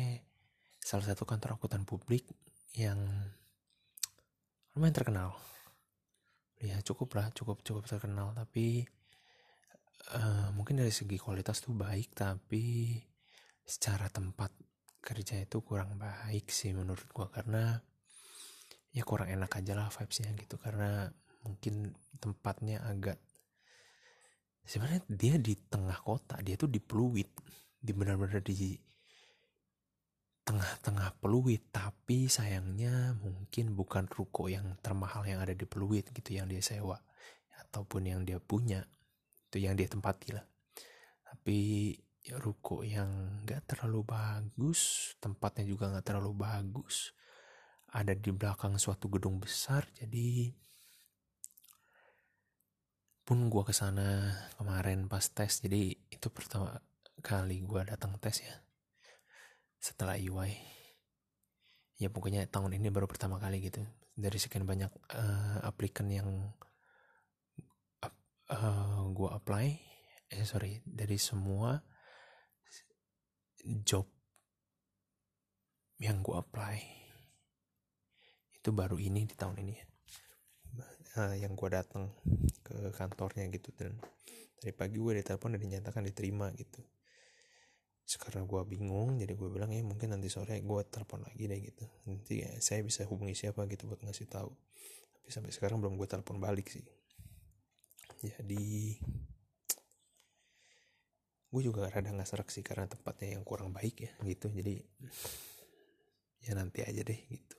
salah 0.84 1.08
satu 1.08 1.24
kantor 1.24 1.56
akuntan 1.56 1.88
publik 1.88 2.28
yang 2.76 3.00
lumayan 4.76 4.92
terkenal. 4.92 5.30
Ya 6.60 6.76
cukup 6.84 7.16
lah 7.16 7.32
cukup 7.32 7.64
cukup 7.64 7.88
terkenal 7.88 8.36
tapi 8.36 8.84
uh, 10.12 10.52
mungkin 10.52 10.84
dari 10.84 10.92
segi 10.92 11.16
kualitas 11.16 11.64
tuh 11.64 11.72
baik 11.72 12.12
tapi 12.12 13.00
secara 13.64 14.12
tempat 14.12 14.52
kerja 15.00 15.40
itu 15.40 15.64
kurang 15.64 15.96
baik 15.96 16.52
sih 16.52 16.76
menurut 16.76 17.08
gua 17.16 17.32
karena 17.32 17.80
ya 18.92 19.02
kurang 19.08 19.32
enak 19.32 19.56
aja 19.56 19.72
lah 19.72 19.88
vibesnya 19.88 20.36
gitu 20.36 20.60
karena 20.60 21.08
mungkin 21.44 21.92
tempatnya 22.20 22.84
agak 22.84 23.20
sebenarnya 24.64 25.04
dia 25.08 25.36
di 25.36 25.56
tengah 25.68 25.96
kota 26.00 26.40
dia 26.40 26.56
tuh 26.56 26.68
di 26.68 26.80
Pluit 26.80 27.28
di 27.76 27.92
benar-benar 27.92 28.40
di 28.40 28.76
tengah-tengah 30.44 31.16
Pluit 31.18 31.64
tapi 31.72 32.28
sayangnya 32.28 33.16
mungkin 33.18 33.72
bukan 33.72 34.04
ruko 34.08 34.52
yang 34.52 34.76
termahal 34.84 35.24
yang 35.24 35.40
ada 35.40 35.56
di 35.56 35.64
Pluit 35.64 36.08
gitu 36.12 36.36
yang 36.36 36.46
dia 36.46 36.60
sewa 36.60 37.00
ataupun 37.68 38.06
yang 38.06 38.20
dia 38.22 38.36
punya 38.38 38.84
itu 39.48 39.64
yang 39.64 39.74
dia 39.74 39.88
tempati 39.88 40.36
lah. 40.36 40.44
Tapi 41.24 41.58
ya 42.24 42.40
ruko 42.40 42.80
yang 42.80 43.44
gak 43.44 43.68
terlalu 43.68 44.00
bagus 44.00 45.12
tempatnya 45.20 45.68
juga 45.68 45.92
gak 45.92 46.08
terlalu 46.08 46.32
bagus 46.40 47.12
ada 47.92 48.16
di 48.16 48.32
belakang 48.32 48.80
suatu 48.80 49.12
gedung 49.12 49.36
besar 49.36 49.84
jadi 49.92 50.56
pun 53.28 53.52
gue 53.52 53.62
ke 53.68 53.76
sana 53.76 54.32
kemarin 54.56 55.04
pas 55.04 55.20
tes 55.20 55.60
jadi 55.60 55.92
itu 56.08 56.28
pertama 56.32 56.80
kali 57.20 57.60
gue 57.60 57.80
datang 57.84 58.16
tes 58.16 58.40
ya 58.40 58.63
setelah 59.84 60.16
EY 60.16 60.56
ya 62.00 62.08
pokoknya 62.08 62.48
tahun 62.48 62.80
ini 62.80 62.88
baru 62.88 63.04
pertama 63.04 63.36
kali 63.36 63.60
gitu. 63.60 63.84
Dari 64.16 64.38
sekian 64.40 64.64
banyak 64.64 64.88
uh, 65.12 65.60
aplikan 65.66 66.08
yang 66.08 66.54
uh, 68.00 68.08
eh, 68.48 69.00
gue 69.12 69.28
apply 69.28 69.66
eh 70.32 70.46
sorry 70.48 70.80
dari 70.86 71.20
semua 71.20 71.76
job 73.84 74.08
yang 76.00 76.20
gue 76.24 76.36
apply 76.36 76.78
itu 78.56 78.70
baru 78.72 78.96
ini 78.96 79.28
di 79.28 79.34
tahun 79.36 79.56
ini 79.62 79.74
uh, 81.20 81.34
yang 81.38 81.54
gue 81.54 81.68
datang 81.70 82.10
ke 82.64 82.92
kantornya 82.96 83.46
gitu 83.52 83.70
dan 83.76 83.94
dari 84.58 84.72
pagi 84.72 84.96
gue 84.98 85.20
ditelepon 85.20 85.54
dan 85.56 85.60
dinyatakan 85.60 86.02
diterima 86.08 86.50
gitu 86.56 86.80
sekarang 88.04 88.44
gue 88.44 88.60
bingung 88.68 89.16
jadi 89.16 89.32
gue 89.32 89.48
bilang 89.48 89.72
ya 89.72 89.80
mungkin 89.80 90.12
nanti 90.12 90.28
sore 90.28 90.60
gue 90.60 90.80
telepon 90.92 91.24
lagi 91.24 91.48
deh 91.48 91.60
gitu. 91.60 91.84
Nanti 92.04 92.44
ya, 92.44 92.52
saya 92.60 92.84
bisa 92.84 93.08
hubungi 93.08 93.32
siapa 93.32 93.64
gitu 93.64 93.88
buat 93.88 94.04
ngasih 94.04 94.28
tahu. 94.28 94.52
Tapi 95.20 95.28
sampai 95.32 95.50
sekarang 95.56 95.80
belum 95.80 95.96
gue 95.96 96.08
telepon 96.08 96.36
balik 96.36 96.68
sih. 96.68 96.84
Jadi 98.24 98.96
gue 101.54 101.62
juga 101.62 101.86
rada 101.88 102.10
nggak 102.10 102.28
serak 102.28 102.48
sih 102.52 102.66
karena 102.66 102.90
tempatnya 102.90 103.38
yang 103.38 103.44
kurang 103.46 103.72
baik 103.72 104.04
ya 104.04 104.12
gitu. 104.20 104.52
Jadi 104.52 104.84
ya 106.44 106.52
nanti 106.52 106.84
aja 106.84 107.00
deh 107.00 107.20
gitu. 107.32 107.56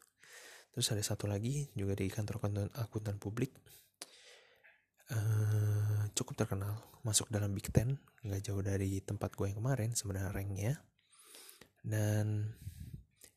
Terus 0.75 0.91
ada 0.91 1.01
satu 1.01 1.25
lagi 1.25 1.71
juga 1.73 1.95
di 1.95 2.05
kantor 2.11 2.37
akuntan, 2.75 3.17
publik 3.17 3.55
uh, 5.11 6.09
cukup 6.15 6.45
terkenal. 6.45 6.81
Masuk 7.05 7.29
dalam 7.29 7.53
Big 7.53 7.69
Ten 7.69 7.99
nggak 8.25 8.41
jauh 8.49 8.63
dari 8.65 8.97
tempat 9.05 9.37
gue 9.37 9.53
yang 9.53 9.61
kemarin 9.61 9.93
sebenarnya 9.93 10.31
ranknya. 10.33 10.73
Dan 11.85 12.49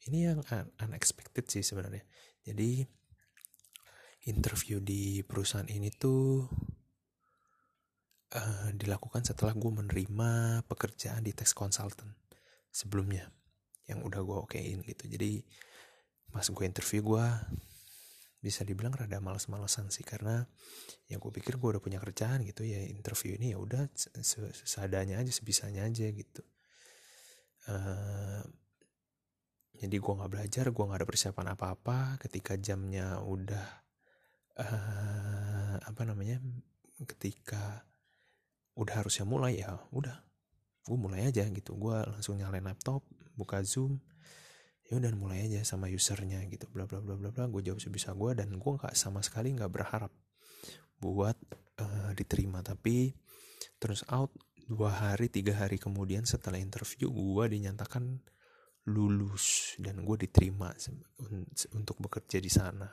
ini 0.09 0.25
yang 0.25 0.41
unexpected 0.81 1.45
sih 1.53 1.61
sebenarnya. 1.61 2.05
Jadi 2.49 2.81
interview 4.29 4.81
di 4.81 5.21
perusahaan 5.21 5.69
ini 5.69 5.93
tuh 5.93 6.49
uh, 8.33 8.69
dilakukan 8.73 9.25
setelah 9.25 9.53
gue 9.53 9.73
menerima 9.73 10.65
pekerjaan 10.65 11.25
di 11.25 11.33
tax 11.37 11.53
consultant 11.53 12.13
sebelumnya 12.73 13.29
yang 13.89 14.05
udah 14.05 14.21
gue 14.21 14.37
okein 14.45 14.81
gitu. 14.85 15.09
Jadi 15.09 15.45
pas 16.29 16.45
gue 16.45 16.65
interview 16.65 17.01
gue 17.05 17.27
bisa 18.39 18.63
dibilang 18.63 18.95
rada 18.95 19.19
males-malesan 19.19 19.91
sih 19.91 20.07
karena 20.07 20.47
yang 21.11 21.19
gue 21.19 21.33
pikir 21.35 21.59
gue 21.59 21.69
udah 21.75 21.83
punya 21.83 21.99
kerjaan 21.99 22.47
gitu 22.47 22.63
ya 22.63 22.79
interview 22.87 23.35
ini 23.35 23.51
ya 23.51 23.59
udah 23.59 23.91
seadanya 24.63 25.19
aja 25.19 25.33
sebisanya 25.35 25.83
aja 25.91 26.07
gitu. 26.15 26.43
Uh, 27.69 28.41
jadi 29.79 29.97
gue 29.99 30.13
nggak 30.15 30.31
belajar 30.31 30.65
gue 30.71 30.85
nggak 30.87 30.99
ada 31.03 31.09
persiapan 31.09 31.47
apa-apa. 31.59 31.99
Ketika 32.23 32.55
jamnya 32.55 33.19
udah 33.27 33.67
uh, 34.63 35.77
apa 35.83 36.03
namanya 36.07 36.39
ketika 37.07 37.83
udah 38.79 38.95
harusnya 39.03 39.27
mulai 39.27 39.59
ya 39.59 39.75
udah 39.91 40.15
gue 40.87 40.99
mulai 40.99 41.27
aja 41.27 41.43
gitu. 41.51 41.75
Gue 41.75 41.99
langsung 42.07 42.39
nyalain 42.39 42.63
laptop 42.63 43.03
buka 43.35 43.67
zoom 43.67 43.99
ya 44.89 44.97
udah 44.97 45.13
mulai 45.13 45.45
aja 45.45 45.61
sama 45.69 45.93
usernya 45.93 46.41
gitu 46.49 46.65
bla 46.73 46.89
bla 46.89 47.05
bla 47.05 47.15
bla 47.15 47.29
bla. 47.29 47.45
Gue 47.53 47.61
jawab 47.61 47.81
sebisa 47.81 48.17
gue 48.17 48.33
dan 48.33 48.57
gue 48.57 48.73
nggak 48.73 48.97
sama 48.97 49.21
sekali 49.21 49.53
nggak 49.53 49.69
berharap 49.69 50.13
buat 50.97 51.37
uh, 51.81 52.11
diterima. 52.17 52.65
Tapi 52.65 53.13
terus 53.77 54.03
out 54.09 54.33
dua 54.69 54.93
hari 54.93 55.29
tiga 55.29 55.57
hari 55.57 55.77
kemudian 55.77 56.25
setelah 56.25 56.57
interview 56.57 57.13
gue 57.13 57.45
dinyatakan 57.53 58.21
lulus 58.89 59.77
dan 59.77 60.01
gue 60.01 60.17
diterima 60.25 60.73
untuk 61.77 61.97
bekerja 62.01 62.41
di 62.41 62.49
sana. 62.49 62.89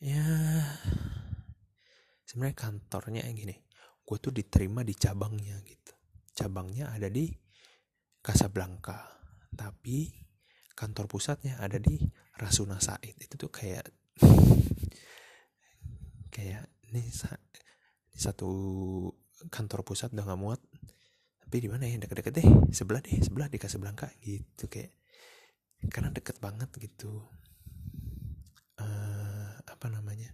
Ya 0.00 0.24
sebenarnya 2.24 2.56
kantornya 2.56 3.22
yang 3.28 3.36
gini 3.36 3.56
gue 4.02 4.16
tuh 4.18 4.32
diterima 4.32 4.80
di 4.82 4.96
cabangnya 4.96 5.60
gitu. 5.62 5.92
Cabangnya 6.32 6.90
ada 6.96 7.12
di 7.12 7.28
Casablanca. 8.22 9.18
Tapi 9.52 10.08
kantor 10.72 11.10
pusatnya 11.10 11.58
ada 11.58 11.76
di 11.82 11.98
Rasuna 12.38 12.78
Said. 12.78 13.18
Itu 13.18 13.34
tuh 13.36 13.50
kayak 13.50 13.90
kayak 16.34 16.64
ini 16.88 17.02
satu 18.14 18.50
kantor 19.50 19.82
pusat 19.82 20.14
udah 20.14 20.24
gak 20.24 20.40
muat. 20.40 20.60
Tapi 21.42 21.56
di 21.58 21.68
mana 21.68 21.84
ya? 21.84 21.98
Deket-deket 21.98 22.32
deh. 22.38 22.48
Sebelah 22.70 23.02
deh 23.02 23.18
sebelah 23.20 23.50
di 23.50 23.58
Casablanca 23.58 24.08
gitu 24.22 24.70
kayak. 24.70 24.94
Karena 25.90 26.14
deket 26.14 26.38
banget 26.38 26.70
gitu. 26.78 27.26
Uh, 28.78 29.52
apa 29.66 29.86
namanya? 29.90 30.30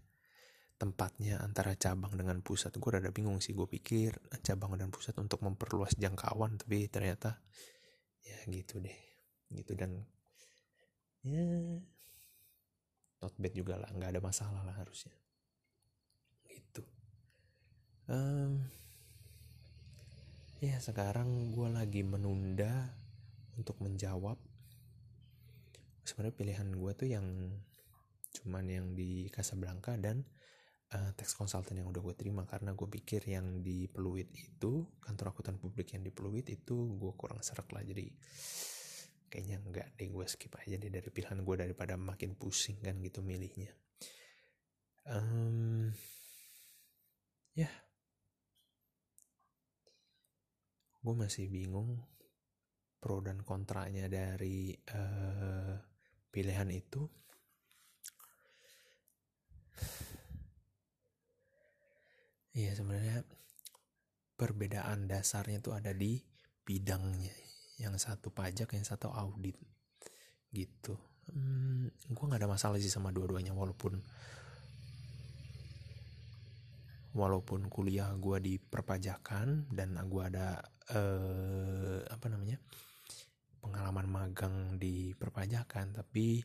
Tempatnya 0.79 1.41
antara 1.43 1.75
cabang 1.75 2.15
dengan 2.15 2.39
pusat. 2.45 2.71
Gue 2.77 3.01
rada 3.01 3.11
bingung 3.11 3.41
sih 3.41 3.57
gue 3.57 3.67
pikir 3.67 4.15
cabang 4.45 4.77
dan 4.77 4.93
pusat 4.93 5.17
untuk 5.19 5.43
memperluas 5.43 5.97
jangkauan 5.99 6.61
tapi 6.61 6.87
ternyata 6.87 7.41
ya 8.25 8.39
gitu 8.49 8.81
deh. 8.83 8.99
Gitu 9.53 9.73
dan 9.79 10.03
ya 11.23 11.45
not 13.19 13.35
bad 13.39 13.55
juga 13.55 13.79
lah. 13.79 13.91
Nggak 13.95 14.19
ada 14.19 14.23
masalah 14.23 14.63
lah 14.63 14.77
harusnya. 14.79 15.15
Gitu. 16.47 16.83
Um, 18.09 18.65
ya 20.59 20.79
sekarang 20.81 21.55
gue 21.55 21.69
lagi 21.71 22.03
menunda 22.03 22.95
untuk 23.59 23.79
menjawab. 23.83 24.39
Sebenarnya 26.07 26.39
pilihan 26.39 26.69
gue 26.73 26.93
tuh 26.97 27.09
yang 27.11 27.27
cuman 28.33 28.65
yang 28.71 28.87
di 28.95 29.29
Casablanca 29.29 29.99
dan 29.99 30.25
uh, 30.95 31.11
tax 31.13 31.37
consultant 31.37 31.77
yang 31.77 31.89
udah 31.91 32.01
gue 32.01 32.15
terima 32.17 32.49
karena 32.49 32.73
gue 32.73 32.89
pikir 32.89 33.29
yang 33.29 33.61
di 33.61 33.91
Peluit 33.91 34.29
itu 34.33 34.87
kantor 35.03 35.35
akuntan 35.35 35.61
publik 35.61 35.93
yang 35.93 36.05
di 36.05 36.13
Peluit 36.15 36.47
itu 36.49 36.77
gue 36.97 37.13
kurang 37.17 37.41
serak 37.45 37.69
lah. 37.75 37.85
Jadi 37.85 38.09
kayaknya 39.29 39.61
enggak 39.61 39.89
deh 40.01 40.09
gue 40.09 40.25
skip 40.25 40.57
aja 40.57 40.81
deh 40.81 40.89
dari 40.89 41.09
pilihan 41.13 41.45
gue 41.45 41.55
daripada 41.57 41.95
makin 42.01 42.37
pusing 42.37 42.81
kan 42.81 42.97
gitu 43.05 43.21
milihnya. 43.21 43.73
Um, 45.09 45.93
ya. 47.57 47.69
Yeah. 47.69 47.77
gue 50.99 51.15
masih 51.15 51.49
bingung 51.49 52.05
pro 53.01 53.25
dan 53.25 53.41
kontranya 53.41 54.13
dari 54.13 54.77
uh, 54.93 55.73
pilihan 56.29 56.69
itu 56.69 57.07
Iya 62.57 62.73
sebenarnya 62.77 63.25
perbedaan 64.39 65.11
dasarnya 65.11 65.59
tuh 65.59 65.75
ada 65.75 65.91
di 65.91 66.23
bidangnya. 66.63 67.35
Yang 67.79 68.11
satu 68.11 68.31
pajak, 68.31 68.75
yang 68.75 68.87
satu 68.87 69.11
audit. 69.11 69.59
Gitu. 70.53 70.95
Hmm, 71.29 71.93
gue 71.93 72.25
nggak 72.25 72.41
ada 72.41 72.51
masalah 72.51 72.81
sih 72.81 72.89
sama 72.89 73.13
dua-duanya 73.13 73.53
walaupun 73.53 74.01
walaupun 77.13 77.69
kuliah 77.69 78.09
gue 78.17 78.39
di 78.41 78.55
perpajakan 78.57 79.69
dan 79.69 79.99
gue 80.09 80.23
ada 80.25 80.63
eh, 80.89 82.01
apa 82.09 82.27
namanya 82.33 82.57
pengalaman 83.61 84.09
magang 84.09 84.57
di 84.81 85.13
perpajakan 85.13 86.01
tapi 86.01 86.41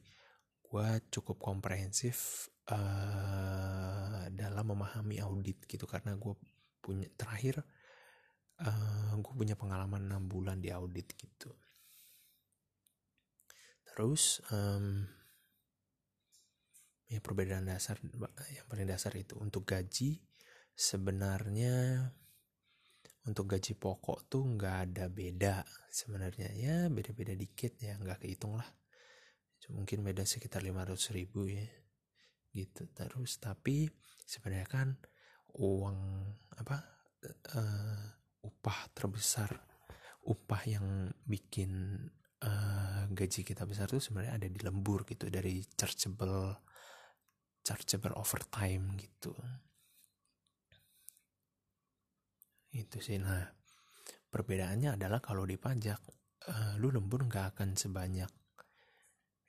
gue 0.60 0.88
cukup 1.13 1.38
komprehensif 1.39 2.50
uh, 2.71 4.30
dalam 4.32 4.65
memahami 4.71 5.19
audit 5.19 5.65
gitu. 5.67 5.84
Karena 5.89 6.15
gue 6.15 6.34
punya 6.84 7.08
terakhir 7.15 7.63
uh, 8.62 8.67
eh, 8.67 9.13
gue 9.19 9.34
punya 9.34 9.56
pengalaman 9.56 10.08
enam 10.12 10.23
bulan 10.28 10.60
di 10.60 10.69
audit 10.69 11.15
gitu. 11.15 11.52
Terus 13.93 14.41
um, 14.49 15.06
ya 17.08 17.19
perbedaan 17.21 17.69
dasar 17.69 18.02
yang 18.49 18.65
paling 18.65 18.89
dasar 18.89 19.13
itu 19.13 19.38
untuk 19.38 19.69
gaji 19.69 20.17
sebenarnya 20.73 22.10
untuk 23.23 23.54
gaji 23.54 23.78
pokok 23.78 24.28
tuh 24.28 24.43
nggak 24.43 24.76
ada 24.89 25.06
beda 25.08 25.63
sebenarnya. 25.93 26.52
Ya 26.58 26.91
beda-beda 26.91 27.32
dikit 27.38 27.80
ya 27.80 27.95
nggak 27.95 28.28
kehitung 28.28 28.60
lah. 28.60 28.67
Mungkin 29.71 30.04
beda 30.04 30.28
sekitar 30.28 30.60
500 30.60 31.15
ribu 31.15 31.47
ya 31.47 31.63
gitu 32.54 32.86
terus 32.94 33.42
tapi 33.42 33.89
sebenarnya 34.24 34.70
kan 34.70 34.88
uang 35.58 35.98
apa 36.62 36.78
uh, 37.58 38.06
upah 38.46 38.80
terbesar 38.94 39.50
upah 40.24 40.62
yang 40.70 41.12
bikin 41.28 42.00
uh, 42.44 43.04
gaji 43.12 43.44
kita 43.44 43.68
besar 43.68 43.92
itu 43.92 44.00
sebenarnya 44.00 44.39
ada 44.39 44.48
di 44.48 44.60
lembur 44.63 45.04
gitu 45.04 45.28
dari 45.28 45.63
chargeable 45.76 46.63
chargeable 47.63 48.16
overtime 48.20 48.96
gitu. 49.00 49.32
Itu 52.76 53.00
sih. 53.00 53.20
Nah 53.20 53.44
perbedaannya 54.28 55.00
adalah 55.00 55.20
kalau 55.24 55.48
di 55.48 55.56
pajak 55.60 56.00
uh, 56.52 56.74
lu 56.80 56.92
lembur 56.92 57.28
nggak 57.28 57.56
akan 57.56 57.76
sebanyak 57.76 58.32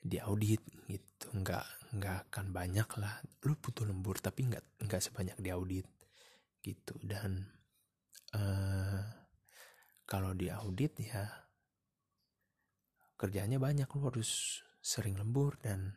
di 0.05 0.21
audit 0.21 0.61
gitu. 0.85 1.33
Nggak 1.33 1.65
nggak 1.97 2.17
akan 2.29 2.47
banyak 2.53 2.89
lah. 3.01 3.25
Lu 3.49 3.57
butuh 3.57 3.89
lembur 3.89 4.21
tapi 4.21 4.45
nggak 4.53 4.85
nggak 4.85 5.01
sebanyak 5.01 5.41
di 5.41 5.49
audit 5.49 5.89
gitu. 6.61 6.95
Dan 7.01 7.41
uh, 8.37 9.01
kalau 10.05 10.37
di 10.37 10.53
audit 10.53 11.01
ya 11.01 11.25
kerjanya 13.17 13.57
banyak. 13.57 13.89
Lu 13.97 14.13
harus 14.13 14.61
sering 14.85 15.17
lembur 15.17 15.57
dan 15.65 15.97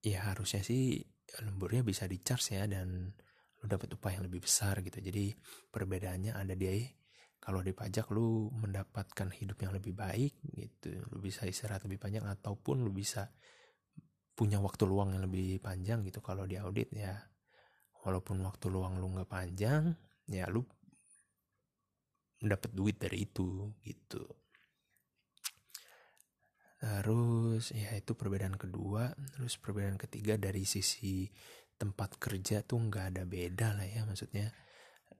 ya 0.00 0.32
harusnya 0.32 0.64
sih 0.64 1.04
lemburnya 1.44 1.84
bisa 1.84 2.08
di 2.08 2.16
charge 2.24 2.56
ya 2.56 2.64
dan 2.64 3.12
lu 3.58 3.66
dapat 3.68 3.92
upah 3.92 4.16
yang 4.16 4.24
lebih 4.24 4.40
besar 4.40 4.80
gitu. 4.80 5.04
Jadi 5.04 5.36
perbedaannya 5.68 6.32
ada 6.32 6.56
di 6.56 6.88
kalau 7.38 7.64
di 7.64 7.72
pajak 7.72 8.10
lu 8.12 8.50
mendapatkan 8.52 9.30
hidup 9.32 9.58
yang 9.62 9.72
lebih 9.72 9.94
baik 9.94 10.36
gitu. 10.52 11.00
Lu 11.14 11.22
bisa 11.22 11.46
istirahat 11.46 11.86
lebih 11.86 12.02
panjang 12.02 12.26
ataupun 12.26 12.82
lu 12.82 12.90
bisa 12.92 13.30
punya 14.34 14.60
waktu 14.60 14.84
luang 14.84 15.14
yang 15.16 15.24
lebih 15.24 15.62
panjang 15.62 16.04
gitu. 16.04 16.20
Kalau 16.20 16.44
di 16.44 16.58
audit 16.60 16.92
ya 16.92 17.14
walaupun 18.04 18.42
waktu 18.44 18.66
luang 18.70 19.00
lu 19.00 19.10
nggak 19.14 19.30
panjang 19.30 19.90
ya 20.28 20.46
lu 20.50 20.62
dapat 22.38 22.70
duit 22.70 23.00
dari 23.00 23.26
itu 23.26 23.74
gitu. 23.82 24.22
Terus 26.78 27.74
ya 27.74 27.90
itu 27.98 28.14
perbedaan 28.14 28.54
kedua. 28.54 29.10
Terus 29.34 29.58
perbedaan 29.58 29.98
ketiga 29.98 30.38
dari 30.38 30.62
sisi 30.62 31.26
tempat 31.78 32.18
kerja 32.18 32.66
tuh 32.66 32.90
nggak 32.90 33.14
ada 33.14 33.22
beda 33.22 33.78
lah 33.78 33.86
ya 33.86 34.02
maksudnya 34.02 34.50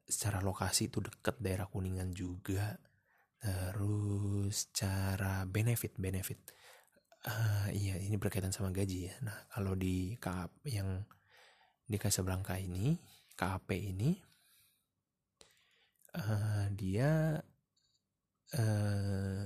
secara 0.09 0.41
lokasi 0.41 0.89
itu 0.89 1.05
deket 1.05 1.37
daerah 1.39 1.69
Kuningan 1.69 2.17
juga. 2.17 2.81
Terus 3.39 4.73
cara 4.75 5.47
benefit 5.47 5.95
benefit. 6.01 6.41
Uh, 7.29 7.69
iya 7.75 7.99
ini 7.99 8.17
berkaitan 8.17 8.55
sama 8.55 8.73
gaji 8.73 9.11
ya. 9.11 9.15
Nah 9.23 9.37
kalau 9.53 9.75
di 9.77 10.17
KAP 10.17 10.65
yang 10.71 11.03
di 11.89 11.97
Casablanca 12.01 12.57
ini 12.57 12.95
KAP 13.39 13.69
ini 13.75 14.11
uh, 16.17 16.67
dia 16.73 17.41
uh, 18.55 19.43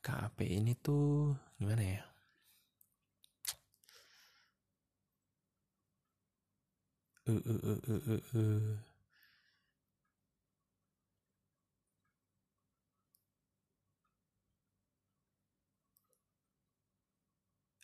KAP 0.00 0.38
ini 0.48 0.72
tuh 0.80 1.36
gimana 1.60 1.84
ya 1.84 2.09
uh, 7.30 7.42
uh, 7.46 7.60
uh, 7.62 7.80
uh, 7.86 8.02
uh, 8.10 8.22
uh. 8.34 8.74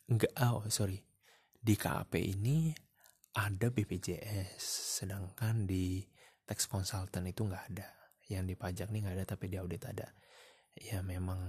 Enggak, 0.07 0.33
oh 0.39 0.63
sorry. 0.71 1.03
Di 1.67 1.75
KAP 1.75 2.15
ini 2.23 2.71
ada 3.37 3.69
BPJS, 3.71 4.63
sedangkan 5.03 5.67
di 5.67 6.03
tax 6.47 6.71
consultant 6.71 7.27
itu 7.27 7.43
nggak 7.43 7.65
ada. 7.75 7.89
Yang 8.31 8.45
di 8.51 8.55
pajak 8.55 8.89
nih 8.91 9.01
nggak 9.03 9.17
ada, 9.19 9.27
tapi 9.27 9.51
di 9.51 9.59
audit 9.59 9.83
ada. 9.83 10.07
Ya 10.79 11.03
memang 11.03 11.43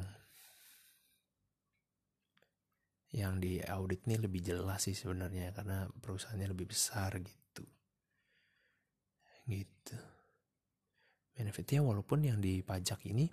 yang 3.16 3.40
di 3.40 3.64
audit 3.64 4.04
nih 4.04 4.20
lebih 4.20 4.42
jelas 4.44 4.84
sih 4.84 4.96
sebenarnya 4.98 5.56
karena 5.56 5.88
perusahaannya 6.04 6.48
lebih 6.52 6.68
besar 6.70 7.16
gitu 7.24 7.47
gitu. 9.48 9.98
Benefitnya 11.34 11.82
walaupun 11.82 12.28
yang 12.28 12.44
di 12.44 12.62
pajak 12.62 13.08
ini 13.08 13.32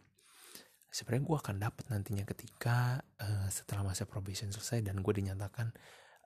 sebenarnya 0.95 1.27
gue 1.27 1.39
akan 1.43 1.57
dapat 1.59 1.85
nantinya 1.91 2.23
ketika 2.23 3.03
uh, 3.19 3.51
setelah 3.51 3.83
masa 3.83 4.07
probation 4.07 4.55
selesai 4.55 4.87
dan 4.87 5.03
gue 5.03 5.11
dinyatakan 5.11 5.75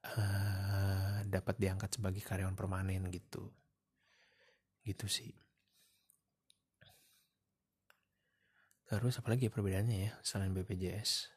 uh, 0.05 1.25
dapat 1.25 1.57
diangkat 1.57 1.97
sebagai 1.97 2.21
karyawan 2.21 2.53
permanen 2.53 3.09
gitu. 3.09 3.49
Gitu 4.85 5.09
sih. 5.09 5.33
Terus 8.89 9.21
apalagi 9.21 9.49
ya 9.49 9.53
perbedaannya 9.53 9.99
ya 10.09 10.13
selain 10.25 10.53
BPJS 10.57 11.29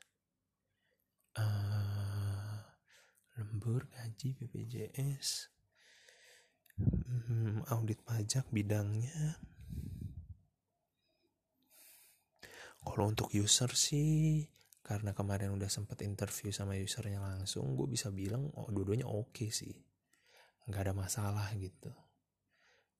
uh, 1.35 2.59
lembur 3.35 3.91
gaji 3.91 4.39
BPJS 4.39 5.50
hmm, 6.81 7.67
audit 7.71 7.99
pajak 8.03 8.49
bidangnya. 8.49 9.39
Kalau 12.81 13.05
untuk 13.13 13.29
user 13.37 13.69
sih 13.77 14.41
karena 14.81 15.13
kemarin 15.13 15.53
udah 15.53 15.69
sempet 15.69 16.01
interview 16.03 16.49
sama 16.49 16.75
usernya 16.75 17.21
langsung 17.21 17.77
gue 17.77 17.85
bisa 17.85 18.09
bilang 18.09 18.49
oh 18.57 18.67
dua-duanya 18.73 19.05
oke 19.05 19.31
okay 19.37 19.49
sih. 19.53 19.75
Nggak 20.65 20.89
ada 20.89 20.93
masalah 20.97 21.47
gitu. 21.55 21.93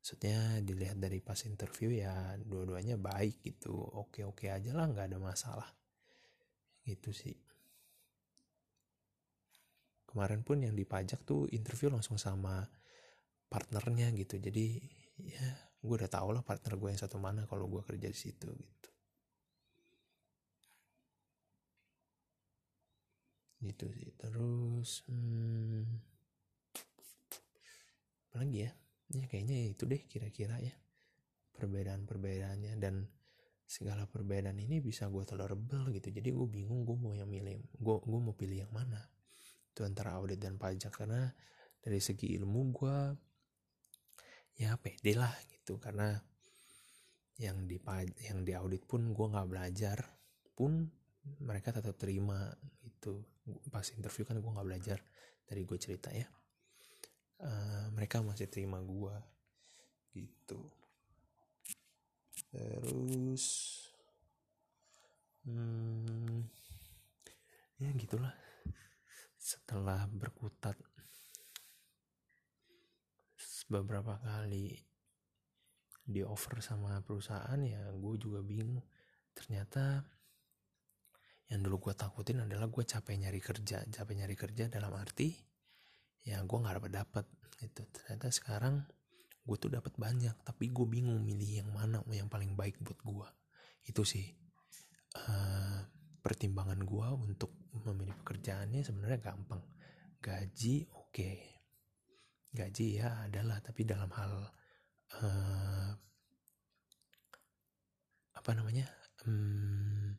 Maksudnya 0.01 0.65
dilihat 0.65 0.97
dari 0.97 1.21
pas 1.21 1.37
interview 1.45 1.93
ya 1.93 2.33
dua-duanya 2.41 2.97
baik 2.97 3.45
gitu. 3.45 3.73
Oke-oke 3.77 4.49
aja 4.49 4.73
lah 4.73 4.89
nggak 4.89 5.13
ada 5.13 5.19
masalah. 5.21 5.69
Gitu 6.81 7.13
sih. 7.13 7.37
Kemarin 10.09 10.41
pun 10.41 10.57
yang 10.59 10.73
dipajak 10.73 11.21
tuh 11.21 11.45
interview 11.53 11.93
langsung 11.93 12.17
sama 12.17 12.65
partnernya 13.51 14.15
gitu. 14.15 14.39
Jadi 14.39 14.79
ya 15.19 15.47
gue 15.83 15.95
udah 15.99 16.07
tau 16.07 16.31
lah 16.31 16.39
partner 16.39 16.79
gue 16.79 16.89
yang 16.95 17.01
satu 17.03 17.19
mana 17.19 17.43
kalau 17.43 17.67
gue 17.67 17.83
kerja 17.83 18.07
di 18.07 18.15
situ 18.15 18.47
gitu. 18.47 18.89
Gitu 23.59 23.85
sih. 23.91 24.09
Terus 24.15 25.03
hmm, 25.11 25.83
apa 28.31 28.35
lagi 28.39 28.57
ya? 28.63 28.71
Ya 29.11 29.27
kayaknya 29.27 29.75
itu 29.75 29.83
deh 29.83 29.99
kira-kira 30.07 30.55
ya 30.63 30.71
perbedaan-perbedaannya. 31.59 32.79
Dan 32.79 33.03
segala 33.67 34.07
perbedaan 34.07 34.55
ini 34.63 34.79
bisa 34.79 35.11
gue 35.11 35.27
tolerable 35.27 35.91
gitu. 35.91 36.07
Jadi 36.07 36.31
gue 36.31 36.47
bingung 36.47 36.87
gue 36.87 36.95
mau 36.95 37.11
yang 37.11 37.27
milih 37.27 37.59
gue 37.75 37.95
gue 37.99 38.19
mau 38.23 38.31
pilih 38.31 38.63
yang 38.63 38.71
mana. 38.71 39.03
Itu 39.75 39.83
antara 39.83 40.15
audit 40.15 40.39
dan 40.39 40.55
pajak. 40.55 40.95
Karena 40.95 41.27
dari 41.83 41.99
segi 41.99 42.31
ilmu 42.39 42.61
gue 42.71 42.97
ya 44.57 44.75
pede 44.79 45.13
lah 45.15 45.31
gitu. 45.51 45.77
Karena 45.77 46.15
yang 47.41 47.65
di 47.65 47.81
yang 48.27 48.45
di 48.45 48.53
audit 48.53 48.85
pun 48.85 49.15
gue 49.15 49.27
nggak 49.27 49.49
belajar 49.49 49.97
pun 50.53 50.85
mereka 51.41 51.73
tetap 51.73 51.97
terima 51.97 52.51
gitu. 52.81 53.25
Pas 53.69 53.85
interview 53.93 54.25
kan 54.25 54.37
gue 54.37 54.51
nggak 54.51 54.67
belajar 54.67 54.99
dari 55.45 55.65
gue 55.65 55.77
cerita 55.77 56.09
ya. 56.13 56.27
Uh, 57.41 57.89
mereka 57.97 58.21
masih 58.21 58.45
terima 58.45 58.77
gue 58.79 59.15
gitu. 60.13 60.61
Terus 62.51 63.45
hmm, 65.47 66.45
ya 67.81 67.89
gitulah. 67.97 68.35
Setelah 69.41 70.05
berkutat 70.05 70.77
beberapa 73.71 74.19
kali 74.19 74.75
di 76.03 76.21
offer 76.27 76.59
sama 76.59 76.99
perusahaan 76.99 77.57
ya 77.63 77.87
gue 77.95 78.13
juga 78.19 78.43
bingung. 78.43 78.83
Ternyata 79.31 80.03
yang 81.47 81.63
dulu 81.63 81.87
gue 81.87 81.93
takutin 81.95 82.43
adalah 82.43 82.67
gue 82.67 82.83
capek 82.83 83.15
nyari 83.15 83.39
kerja. 83.39 83.87
Capek 83.87 84.13
nyari 84.19 84.35
kerja 84.35 84.67
dalam 84.67 84.91
arti 84.91 85.31
ya 86.27 86.43
gue 86.43 86.57
nggak 86.59 86.83
dapat 86.83 86.91
dapat 86.91 87.25
gitu. 87.63 87.87
Ternyata 87.95 88.27
sekarang 88.27 88.75
gue 89.41 89.57
tuh 89.57 89.71
dapat 89.71 89.95
banyak 89.95 90.35
tapi 90.43 90.69
gue 90.69 90.85
bingung 90.85 91.23
milih 91.23 91.63
yang 91.63 91.69
mana 91.71 92.03
yang 92.11 92.29
paling 92.29 92.53
baik 92.53 92.77
buat 92.85 92.99
gue 93.01 93.27
itu 93.89 94.05
sih 94.05 94.29
uh, 95.17 95.81
pertimbangan 96.21 96.77
gue 96.85 97.07
untuk 97.17 97.49
memilih 97.87 98.13
pekerjaannya 98.21 98.83
sebenarnya 98.83 99.19
gampang. 99.23 99.63
Gaji 100.21 100.91
oke. 100.91 101.09
okay. 101.09 101.60
Gaji 102.51 102.99
ya 102.99 103.27
adalah 103.27 103.63
tapi 103.63 103.87
dalam 103.87 104.11
hal 104.11 104.31
uh, 105.23 105.89
apa 108.35 108.51
namanya 108.55 108.87
um, 109.27 110.15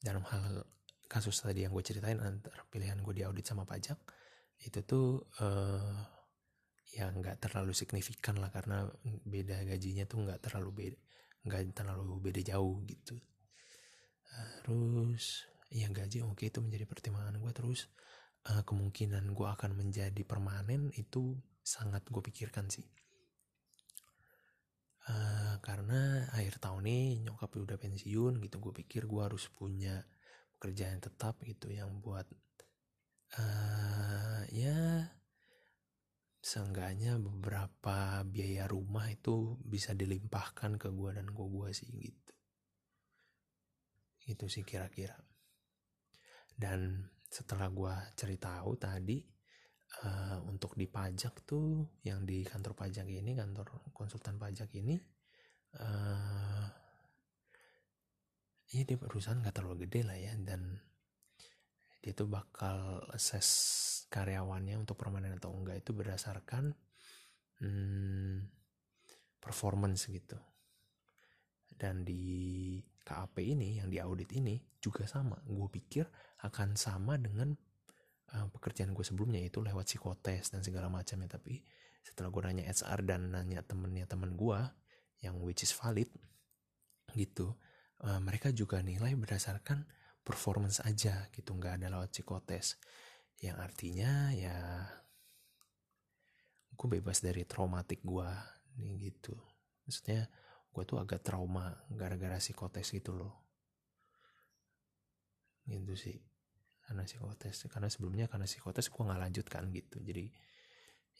dalam 0.00 0.24
hal 0.28 0.66
kasus 1.08 1.44
tadi 1.44 1.64
yang 1.64 1.72
gue 1.72 1.84
ceritain 1.84 2.20
antara 2.20 2.64
pilihan 2.68 3.00
gue 3.00 3.14
di 3.16 3.22
audit 3.24 3.44
sama 3.44 3.64
pajak 3.68 3.96
itu 4.62 4.80
tuh 4.84 5.26
uh, 5.40 6.00
ya 6.92 7.08
nggak 7.08 7.40
terlalu 7.40 7.72
signifikan 7.72 8.36
lah 8.36 8.52
karena 8.52 8.84
beda 9.24 9.64
gajinya 9.64 10.04
tuh 10.04 10.28
nggak 10.28 10.44
terlalu 10.44 10.70
beda 10.72 10.98
nggak 11.42 11.74
terlalu 11.74 12.22
beda 12.22 12.40
jauh 12.54 12.78
gitu. 12.86 13.18
Terus 14.62 15.50
ya 15.72 15.90
gaji 15.90 16.22
oke 16.22 16.46
itu 16.46 16.58
menjadi 16.62 16.86
pertimbangan 16.86 17.34
gue. 17.36 17.52
Terus 17.52 17.90
uh, 18.50 18.62
kemungkinan 18.66 19.30
gue 19.36 19.48
akan 19.48 19.78
menjadi 19.78 20.22
permanen 20.26 20.90
itu 20.98 21.38
sangat 21.62 22.02
gue 22.10 22.22
pikirkan 22.22 22.66
sih. 22.66 22.86
Uh, 25.02 25.58
karena 25.66 26.30
akhir 26.30 26.62
tahun 26.62 26.86
ini 26.86 27.26
nyokap 27.26 27.58
udah 27.58 27.74
pensiun 27.74 28.38
gitu 28.38 28.62
gue 28.62 28.72
pikir 28.86 29.10
gue 29.10 29.22
harus 29.22 29.50
punya 29.50 29.98
pekerjaan 30.54 31.02
tetap 31.02 31.42
gitu 31.42 31.74
yang 31.74 31.98
buat 31.98 32.22
uh, 33.34 34.46
ya 34.54 35.10
seenggaknya 36.42 37.18
beberapa 37.22 38.26
biaya 38.26 38.66
rumah 38.66 39.06
itu 39.10 39.58
bisa 39.62 39.94
dilimpahkan 39.94 40.74
ke 40.78 40.90
gue 40.90 41.10
dan 41.14 41.30
gue 41.30 41.46
gue 41.46 41.68
sih 41.70 41.90
gitu. 41.98 42.34
Itu 44.26 44.50
sih 44.50 44.66
kira-kira. 44.66 45.14
Dan 46.54 47.10
setelah 47.32 47.72
gue 47.72 47.94
cerita 48.12 48.60
tahu 48.60 48.76
tadi 48.76 49.16
uh, 50.04 50.44
untuk 50.44 50.76
di 50.76 50.84
pajak 50.84 51.48
tuh 51.48 51.96
yang 52.04 52.28
di 52.28 52.44
kantor 52.44 52.76
pajak 52.76 53.08
ini 53.08 53.32
kantor 53.32 53.88
konsultan 53.96 54.36
pajak 54.36 54.68
ini 54.76 55.00
uh, 55.80 56.68
ini 58.76 58.82
dia 58.84 59.00
perusahaan 59.00 59.40
gak 59.40 59.56
terlalu 59.56 59.88
gede 59.88 60.04
lah 60.04 60.16
ya 60.20 60.36
dan 60.44 60.76
dia 62.02 62.12
tuh 62.12 62.28
bakal 62.28 63.00
assess 63.14 63.48
karyawannya 64.10 64.74
untuk 64.76 64.98
permanen 64.98 65.38
atau 65.38 65.54
enggak 65.54 65.86
itu 65.86 65.94
berdasarkan 65.94 66.74
hmm, 67.62 68.36
performance 69.38 70.10
gitu. 70.10 70.36
Dan 71.72 72.02
di 72.02 72.78
KAP 73.06 73.38
ini 73.42 73.78
yang 73.78 73.88
di 73.88 74.02
audit 74.02 74.34
ini 74.34 74.58
juga 74.82 75.06
sama. 75.06 75.38
Gue 75.46 75.70
pikir 75.70 76.06
akan 76.42 76.74
sama 76.74 77.18
dengan 77.18 77.54
uh, 78.34 78.48
pekerjaan 78.50 78.90
gue 78.92 79.06
sebelumnya 79.06 79.42
itu 79.42 79.62
lewat 79.62 79.86
psikotes 79.86 80.50
dan 80.50 80.60
segala 80.66 80.90
macamnya 80.90 81.38
tapi 81.38 81.62
setelah 82.02 82.34
gue 82.34 82.42
nanya 82.50 82.64
HR 82.66 83.00
dan 83.06 83.30
nanya 83.30 83.62
temennya 83.62 84.10
temen 84.10 84.34
gue 84.34 84.58
yang 85.22 85.38
which 85.38 85.62
is 85.62 85.70
valid 85.70 86.10
gitu 87.14 87.54
uh, 88.02 88.18
mereka 88.18 88.50
juga 88.50 88.82
nilai 88.82 89.14
berdasarkan 89.14 89.86
performance 90.22 90.82
aja 90.82 91.30
gitu. 91.34 91.54
Nggak 91.54 91.82
ada 91.82 91.86
lewat 91.98 92.10
psikotes. 92.14 92.78
Yang 93.42 93.56
artinya 93.58 94.30
ya 94.34 94.56
gue 96.72 96.88
bebas 96.88 97.22
dari 97.22 97.46
traumatik 97.46 98.02
gue 98.02 98.28
nih 98.82 99.10
gitu. 99.10 99.34
Maksudnya 99.86 100.26
gue 100.72 100.82
tuh 100.88 100.98
agak 100.98 101.22
trauma 101.22 101.74
gara-gara 101.90 102.38
psikotes 102.38 102.90
gitu 102.90 103.14
loh. 103.14 103.34
Gitu 105.66 105.94
sih 105.94 106.31
karena 106.92 107.08
psikotes. 107.08 107.56
Karena 107.72 107.88
sebelumnya 107.88 108.28
karena 108.28 108.44
psikotes 108.44 108.92
gue 108.92 109.02
nggak 109.02 109.20
lanjutkan 109.24 109.72
gitu. 109.72 109.96
Jadi 110.04 110.28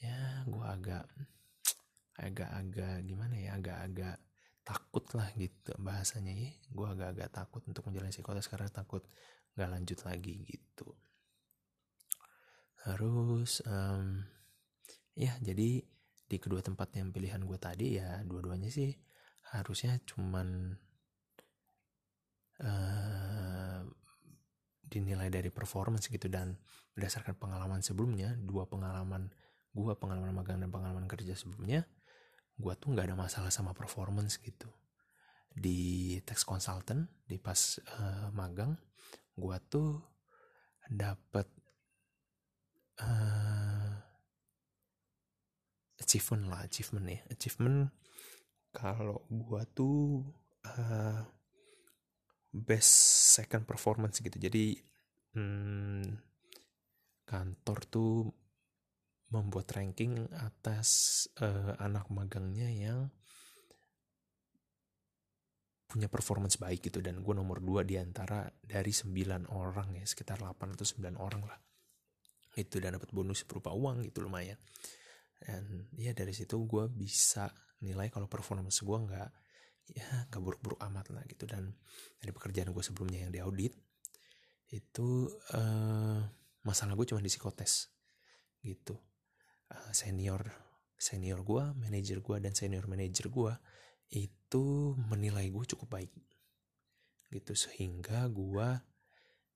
ya 0.04 0.44
gue 0.44 0.64
agak 0.68 1.04
agak-agak 2.20 3.08
gimana 3.08 3.34
ya 3.40 3.56
agak-agak 3.56 4.20
takut 4.62 5.08
lah 5.16 5.32
gitu 5.40 5.72
bahasanya 5.80 6.36
ya. 6.36 6.52
Gue 6.68 6.86
agak-agak 6.92 7.32
takut 7.32 7.64
untuk 7.64 7.88
menjalani 7.88 8.12
psikotes 8.12 8.52
karena 8.52 8.68
takut 8.68 9.02
nggak 9.56 9.70
lanjut 9.72 9.98
lagi 10.04 10.44
gitu. 10.44 10.92
Harus 12.84 13.64
um, 13.64 14.20
ya 15.16 15.32
jadi 15.40 15.80
di 16.32 16.36
kedua 16.40 16.64
tempat 16.64 16.92
yang 16.96 17.12
pilihan 17.12 17.44
gue 17.44 17.58
tadi 17.60 18.00
ya 18.00 18.24
dua-duanya 18.24 18.72
sih 18.72 18.88
harusnya 19.52 20.00
cuman 20.08 20.72
uh, 22.64 23.21
dinilai 24.92 25.32
dari 25.32 25.48
performance 25.48 26.12
gitu 26.12 26.28
dan 26.28 26.60
berdasarkan 26.92 27.40
pengalaman 27.40 27.80
sebelumnya 27.80 28.36
dua 28.36 28.68
pengalaman 28.68 29.32
gue 29.72 29.92
pengalaman 29.96 30.36
magang 30.36 30.60
dan 30.60 30.68
pengalaman 30.68 31.08
kerja 31.08 31.32
sebelumnya 31.32 31.88
gue 32.60 32.72
tuh 32.76 32.92
nggak 32.92 33.08
ada 33.08 33.16
masalah 33.16 33.48
sama 33.48 33.72
performance 33.72 34.36
gitu. 34.36 34.68
Di 35.48 36.20
tax 36.28 36.44
consultant 36.44 37.08
di 37.24 37.40
pas 37.40 37.80
uh, 37.96 38.28
magang 38.36 38.76
gue 39.32 39.56
tuh 39.72 39.96
dapat 40.92 41.48
uh, 43.00 43.96
achievement 45.96 46.44
lah 46.52 46.60
achievement 46.68 47.06
ya. 47.08 47.20
Achievement 47.32 47.88
kalau 48.72 49.20
gua 49.28 49.68
tuh 49.68 50.24
uh, 50.64 51.20
best 52.52 52.96
second 53.32 53.64
performance 53.64 54.20
gitu. 54.20 54.36
Jadi 54.36 54.76
hmm, 55.32 56.04
kantor 57.24 57.78
tuh 57.88 58.28
membuat 59.32 59.72
ranking 59.72 60.28
atas 60.36 61.24
uh, 61.40 61.72
anak 61.80 62.12
magangnya 62.12 62.68
yang 62.68 63.08
punya 65.88 66.12
performance 66.12 66.60
baik 66.60 66.84
gitu. 66.92 67.00
Dan 67.00 67.24
gue 67.24 67.34
nomor 67.36 67.64
2 67.64 67.88
di 67.88 67.96
antara 67.96 68.44
dari 68.60 68.92
9 68.92 69.48
orang 69.48 69.96
ya 69.96 70.04
sekitar 70.04 70.44
8 70.44 70.76
atau 70.76 70.84
9 70.84 71.16
orang 71.16 71.42
lah. 71.48 71.56
Itu 72.52 72.84
dan 72.84 73.00
dapat 73.00 73.08
bonus 73.16 73.48
berupa 73.48 73.72
uang 73.72 74.04
gitu 74.04 74.20
lumayan. 74.20 74.60
Dan 75.40 75.88
ya 75.96 76.12
dari 76.12 76.36
situ 76.36 76.68
gue 76.68 76.84
bisa 76.92 77.48
nilai 77.82 78.12
kalau 78.12 78.28
performance 78.28 78.84
gue 78.84 78.98
nggak 79.08 79.41
ya 79.90 80.30
nggak 80.30 80.42
buruk-buruk 80.42 80.80
amat 80.86 81.10
lah 81.10 81.24
gitu. 81.26 81.44
Dan 81.48 81.74
dari 82.22 82.30
pekerjaan 82.30 82.70
gue 82.70 82.84
sebelumnya 82.84 83.26
yang 83.26 83.32
di 83.34 83.40
audit 83.42 83.74
itu 84.72 85.28
uh, 85.52 86.20
masalah 86.64 86.96
gue 86.96 87.06
cuma 87.08 87.20
di 87.20 87.28
psikotes 87.28 87.92
gitu. 88.62 88.96
Uh, 89.68 89.92
senior 89.92 90.40
senior 90.96 91.42
gue 91.42 91.64
manajer 91.74 92.22
gue 92.22 92.36
dan 92.38 92.54
senior 92.54 92.86
manajer 92.86 93.26
gue 93.26 93.52
itu 94.14 94.94
menilai 95.10 95.50
gue 95.50 95.64
cukup 95.76 95.98
baik 95.98 96.12
gitu. 97.34 97.52
Sehingga 97.52 98.30
gue 98.30 98.68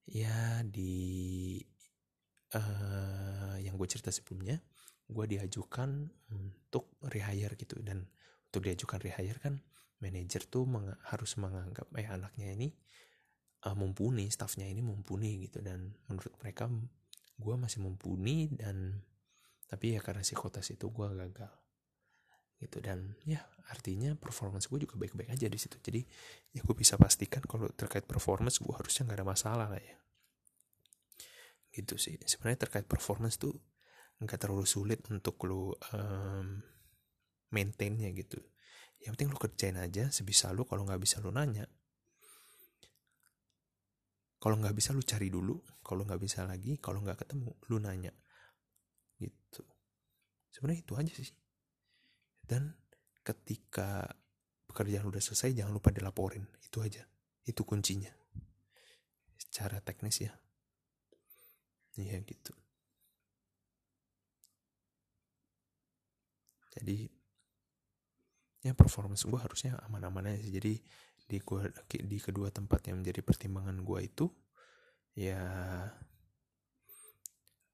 ya 0.07 0.63
di 0.67 1.59
uh, 2.55 3.57
yang 3.63 3.79
gue 3.79 3.89
cerita 3.89 4.11
sebelumnya 4.11 4.59
gue 5.07 5.25
diajukan 5.25 6.11
untuk 6.35 6.99
rehire 7.07 7.55
gitu. 7.55 7.79
Dan 7.81 8.05
untuk 8.51 8.67
diajukan 8.67 9.01
rehire 9.01 9.39
kan 9.39 9.63
manajer 10.03 10.45
tuh 10.45 10.69
meng 10.69 10.93
harus 11.09 11.41
menganggap 11.41 11.89
eh 11.97 12.09
anaknya 12.09 12.53
ini 12.53 12.69
uh, 13.65 13.77
mumpuni 13.77 14.29
staffnya 14.29 14.69
ini 14.69 14.85
mumpuni 14.85 15.49
gitu. 15.49 15.65
Dan 15.65 15.93
menurut 16.11 16.35
mereka 16.41 16.69
gue 17.37 17.55
masih 17.57 17.85
mumpuni 17.85 18.53
dan 18.53 19.01
tapi 19.67 19.99
ya 19.99 20.01
karena 20.01 20.23
psikotes 20.23 20.73
itu 20.73 20.89
gue 20.93 21.09
gagal 21.17 21.53
gitu. 22.61 22.79
Dan 22.85 23.17
ya 23.25 23.41
artinya 23.73 24.15
performance 24.15 24.69
gue 24.69 24.85
juga 24.85 25.01
baik-baik 25.01 25.33
aja 25.33 25.47
di 25.49 25.59
situ. 25.59 25.81
Jadi 25.81 26.01
ya 26.53 26.61
gue 26.61 26.77
bisa 26.77 27.01
pastikan 27.01 27.45
kalau 27.45 27.69
terkait 27.73 28.05
performance 28.05 28.61
gue 28.61 28.73
harusnya 28.73 29.09
nggak 29.09 29.19
ada 29.21 29.27
masalah 29.27 29.69
lah 29.73 29.81
ya. 29.81 29.97
Gitu 31.73 31.97
sih. 31.97 32.17
Sebenarnya 32.25 32.69
terkait 32.69 32.85
performance 32.85 33.41
tuh 33.41 33.57
nggak 34.17 34.41
terlalu 34.41 34.65
sulit 34.65 35.05
untuk 35.13 35.37
lo 35.45 35.77
um, 35.93 36.57
maintainnya 37.53 38.09
gitu 38.17 38.41
yang 39.07 39.15
penting 39.15 39.31
lo 39.31 39.39
kerjain 39.39 39.79
aja 39.79 40.11
sebisa 40.11 40.51
lo 40.51 40.67
kalau 40.67 40.83
nggak 40.83 40.99
bisa 40.99 41.23
lo 41.23 41.31
nanya. 41.31 41.63
Kalau 44.43 44.59
nggak 44.59 44.75
bisa 44.75 44.91
lo 44.91 44.99
cari 45.07 45.31
dulu 45.31 45.63
kalau 45.87 46.03
nggak 46.03 46.19
bisa 46.19 46.43
lagi 46.43 46.75
kalau 46.83 47.07
nggak 47.07 47.23
ketemu 47.23 47.55
lo 47.71 47.79
nanya. 47.79 48.11
Gitu. 49.15 49.63
Sebenarnya 50.51 50.83
itu 50.83 50.93
aja 50.99 51.15
sih. 51.15 51.31
Dan 52.43 52.75
ketika 53.23 54.11
pekerjaan 54.67 55.07
udah 55.07 55.23
selesai 55.23 55.55
jangan 55.55 55.71
lupa 55.71 55.95
dilaporin. 55.95 56.43
Itu 56.67 56.83
aja. 56.83 57.07
Itu 57.47 57.63
kuncinya. 57.63 58.11
Secara 59.39 59.79
teknis 59.79 60.19
ya. 60.19 60.35
Iya 61.95 62.19
gitu. 62.27 62.53
Jadi 66.75 67.09
ya 68.67 68.75
performance 68.75 69.23
gue 69.23 69.39
harusnya 69.39 69.79
aman-aman 69.87 70.35
aja 70.35 70.43
sih. 70.43 70.53
Jadi 70.59 70.75
di 71.27 71.39
gua 71.43 71.67
di 71.87 72.19
kedua 72.19 72.51
tempat 72.51 72.91
yang 72.91 73.03
menjadi 73.03 73.23
pertimbangan 73.23 73.83
gue 73.83 74.01
itu 74.03 74.27
ya 75.19 75.43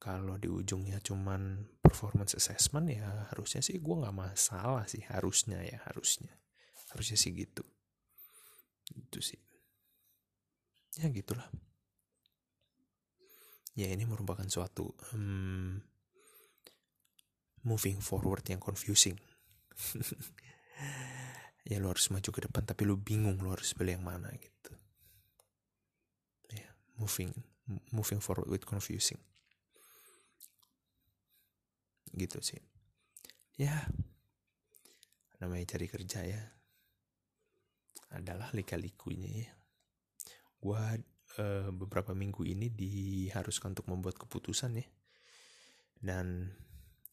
kalau 0.01 0.41
di 0.41 0.49
ujungnya 0.49 1.01
cuman 1.05 1.69
performance 1.81 2.37
assessment 2.37 2.89
ya 2.93 3.29
harusnya 3.33 3.61
sih 3.65 3.81
gue 3.81 3.95
nggak 3.97 4.17
masalah 4.17 4.85
sih 4.85 5.01
harusnya 5.09 5.65
ya 5.65 5.81
harusnya. 5.89 6.33
Harusnya 6.93 7.17
sih 7.17 7.33
gitu. 7.33 7.65
Itu 8.93 9.25
sih. 9.25 9.41
Ya 11.01 11.09
gitulah. 11.09 11.49
Ya 13.73 13.89
ini 13.89 14.05
merupakan 14.05 14.45
suatu 14.45 14.93
um, 15.17 15.81
moving 17.65 17.97
forward 18.05 18.45
yang 18.45 18.61
confusing 18.61 19.17
ya 21.63 21.79
lu 21.79 21.89
harus 21.89 22.11
maju 22.11 22.31
ke 22.31 22.41
depan 22.45 22.63
tapi 22.67 22.83
lu 22.83 22.99
bingung 22.99 23.39
lu 23.39 23.55
harus 23.55 23.71
pilih 23.73 23.97
yang 23.99 24.07
mana 24.07 24.29
gitu. 24.35 24.73
Ya 26.51 26.69
moving 26.99 27.31
moving 27.95 28.19
forward 28.19 28.51
with 28.51 28.67
confusing. 28.67 29.21
Gitu 32.13 32.39
sih. 32.43 32.61
Ya 33.57 33.87
namanya 35.39 35.75
cari 35.75 35.87
kerja 35.91 36.23
ya 36.23 36.43
adalah 38.13 38.53
lika-likunya 38.53 39.49
ya. 39.49 39.53
Gua 40.63 40.95
uh, 41.41 41.71
beberapa 41.73 42.13
minggu 42.13 42.45
ini 42.45 42.69
diharuskan 42.69 43.75
untuk 43.75 43.89
membuat 43.89 44.21
keputusan 44.21 44.83
ya. 44.83 44.87
Dan 46.03 46.51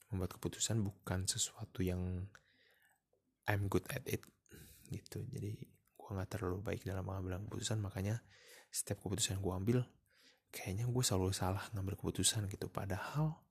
membuat 0.09 0.41
keputusan 0.41 0.81
bukan 0.81 1.29
sesuatu 1.29 1.85
yang 1.85 2.25
I'm 3.49 3.65
good 3.65 3.85
at 3.89 4.05
it 4.05 4.21
gitu. 4.93 5.25
Jadi 5.25 5.57
gue 5.97 6.09
nggak 6.09 6.37
terlalu 6.37 6.61
baik 6.61 6.85
dalam 6.85 7.05
mengambil 7.05 7.41
keputusan 7.49 7.81
makanya 7.81 8.21
setiap 8.69 9.01
keputusan 9.01 9.41
gue 9.41 9.53
ambil 9.53 9.79
kayaknya 10.53 10.85
gue 10.85 11.03
selalu 11.05 11.33
salah 11.33 11.65
ngambil 11.73 11.97
keputusan 11.97 12.45
gitu. 12.49 12.69
Padahal 12.69 13.41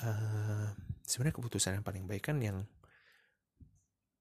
uh, 0.00 0.68
sebenarnya 1.04 1.36
keputusan 1.36 1.80
yang 1.80 1.84
paling 1.84 2.04
baik 2.08 2.32
kan 2.32 2.40
yang 2.40 2.64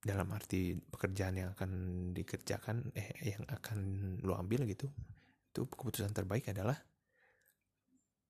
dalam 0.02 0.28
arti 0.34 0.76
pekerjaan 0.76 1.38
yang 1.38 1.50
akan 1.54 1.72
dikerjakan 2.12 2.89
eh 2.98 3.38
yang 3.38 3.48
akan 3.48 3.80
lo 4.28 4.36
ambil 4.36 4.68
gitu. 4.68 4.92
Itu 5.52 5.68
keputusan 5.72 6.12
terbaik 6.12 6.52
adalah 6.52 6.76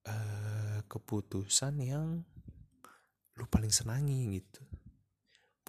uh, 0.06 0.78
keputusan 0.86 1.74
yang 1.82 2.22
lu 3.32 3.48
paling 3.48 3.72
senangi 3.72 4.36
gitu 4.36 4.81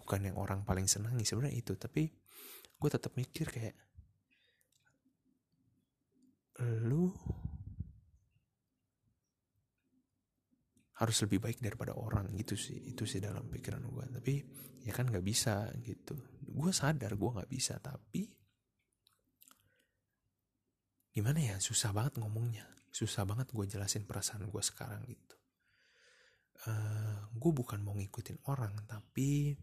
bukan 0.04 0.28
yang 0.28 0.36
orang 0.36 0.60
paling 0.68 0.84
senangi 0.84 1.24
sebenarnya 1.24 1.56
itu 1.56 1.72
tapi 1.80 2.12
gue 2.76 2.90
tetap 2.92 3.16
mikir 3.16 3.48
kayak 3.48 3.76
lu 6.60 7.08
harus 10.94 11.16
lebih 11.26 11.42
baik 11.42 11.58
daripada 11.58 11.96
orang 11.98 12.30
gitu 12.38 12.54
sih 12.54 12.94
itu 12.94 13.02
sih 13.02 13.18
dalam 13.18 13.50
pikiran 13.50 13.82
gue 13.82 14.04
tapi 14.14 14.34
ya 14.86 14.92
kan 14.94 15.10
nggak 15.10 15.26
bisa 15.26 15.72
gitu. 15.82 16.14
Gue 16.44 16.70
sadar 16.70 17.18
gue 17.18 17.30
nggak 17.34 17.50
bisa 17.50 17.80
tapi 17.82 18.30
gimana 21.10 21.40
ya 21.42 21.56
susah 21.58 21.90
banget 21.90 22.22
ngomongnya. 22.22 22.68
Susah 22.94 23.26
banget 23.26 23.50
gue 23.50 23.64
jelasin 23.66 24.06
perasaan 24.06 24.46
gue 24.46 24.62
sekarang 24.62 25.02
gitu. 25.10 25.36
Uh, 26.64 26.70
eh, 26.70 27.18
gue 27.34 27.50
bukan 27.50 27.82
mau 27.82 27.98
ngikutin 27.98 28.46
orang 28.46 28.86
tapi 28.86 29.58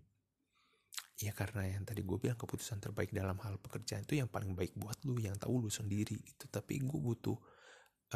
ya 1.22 1.38
karena 1.38 1.69
yang 1.69 1.86
tadi 1.86 2.01
gue 2.01 2.17
bilang 2.17 2.34
keputusan 2.34 2.82
terbaik 2.82 3.13
dalam 3.13 3.38
hal 3.45 3.61
pekerjaan 3.61 4.01
itu 4.01 4.17
yang 4.17 4.26
paling 4.26 4.57
baik 4.57 4.74
buat 4.74 4.97
lu 5.05 5.22
yang 5.22 5.38
tahu 5.38 5.61
lu 5.61 5.69
sendiri 5.69 6.17
gitu. 6.17 6.49
Tapi 6.49 6.82
gue 6.82 6.99
butuh 6.99 7.38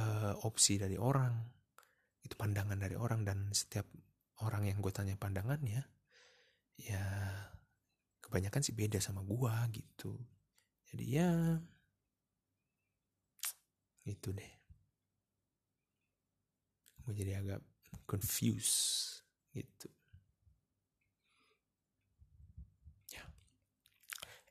uh, 0.02 0.34
opsi 0.42 0.82
dari 0.82 0.98
orang 0.98 1.38
itu 2.26 2.34
pandangan 2.34 2.82
dari 2.82 2.98
orang 2.98 3.22
dan 3.22 3.54
setiap 3.54 3.86
orang 4.42 4.66
yang 4.66 4.82
gue 4.82 4.90
tanya 4.90 5.14
pandangannya 5.14 5.86
ya 6.82 7.04
kebanyakan 8.26 8.66
sih 8.66 8.74
beda 8.74 8.98
sama 8.98 9.22
gue 9.22 9.54
gitu. 9.78 10.18
Jadi 10.90 11.06
ya 11.06 11.30
itu 14.10 14.30
deh. 14.34 14.52
Gue 17.06 17.14
jadi 17.14 17.38
agak 17.38 17.62
confused 18.10 19.22
gitu 19.54 19.88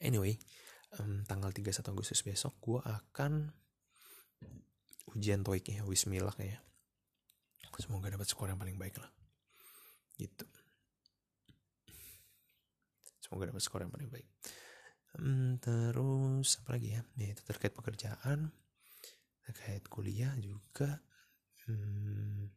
anyway 0.04 0.36
um, 1.00 1.24
tanggal 1.24 1.50
31 1.50 1.80
Agustus 1.90 2.20
besok 2.22 2.54
gue 2.60 2.80
akan 2.84 3.50
ujian 5.16 5.40
toiknya 5.40 5.82
wismilak 5.88 6.36
ya 6.38 6.60
semoga 7.82 8.12
dapat 8.12 8.26
skor 8.28 8.50
yang 8.50 8.60
paling 8.60 8.78
baik 8.78 8.94
lah. 9.00 9.10
Gitu. 10.14 10.46
Semoga 13.18 13.50
dapat 13.50 13.62
skor 13.64 13.82
yang 13.82 13.90
paling 13.90 14.10
baik. 14.12 14.28
Um, 15.18 15.58
terus 15.58 16.62
apa 16.62 16.78
lagi 16.78 16.94
ya? 16.94 17.02
Ya 17.18 17.34
itu 17.34 17.42
terkait 17.42 17.74
pekerjaan 17.74 18.52
terkait 19.44 19.84
kuliah 19.90 20.32
juga. 20.40 21.02
Hmm, 21.64 22.48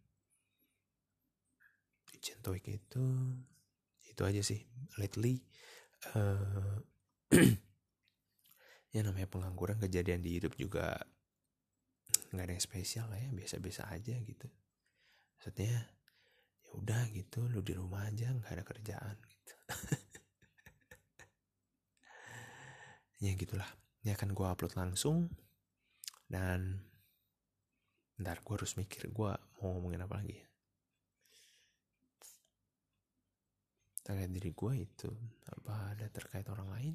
ujian 2.11 2.39
TOEIC 2.43 2.65
itu 2.75 3.05
itu 4.11 4.21
aja 4.21 4.41
sih 4.43 4.59
lately. 4.99 5.41
Uh, 6.13 6.77
ya 8.95 8.99
namanya 9.03 9.27
pengangguran 9.27 9.77
kejadian 9.83 10.23
di 10.23 10.39
hidup 10.39 10.55
juga 10.55 10.95
nggak 12.31 12.43
ada 12.43 12.53
yang 12.55 12.63
spesial 12.63 13.07
lah 13.11 13.19
ya 13.19 13.29
biasa-biasa 13.31 13.91
aja 13.91 14.15
gitu. 14.23 14.47
Maksudnya 15.37 15.67
ya 15.67 15.81
udah 16.75 17.07
gitu 17.15 17.47
lu 17.47 17.63
di 17.63 17.73
rumah 17.73 18.07
aja 18.07 18.31
nggak 18.31 18.53
ada 18.53 18.63
kerjaan 18.63 19.15
gitu. 19.27 19.55
Ya 23.17 23.33
gitulah 23.33 23.65
ini 24.05 24.13
akan 24.13 24.37
gue 24.37 24.45
upload 24.45 24.77
langsung 24.77 25.33
dan 26.29 26.85
ntar 28.21 28.45
gue 28.45 28.53
harus 28.53 28.77
mikir 28.77 29.09
gue 29.09 29.31
mau 29.57 29.73
ngomongin 29.73 30.05
apa 30.05 30.21
lagi 30.21 30.37
ya. 30.37 30.47
Terkait 34.05 34.29
diri 34.29 34.53
gue 34.53 34.73
itu 34.85 35.09
apa 35.49 35.97
ada 35.97 36.05
terkait 36.13 36.45
orang 36.53 36.69
lain 36.69 36.93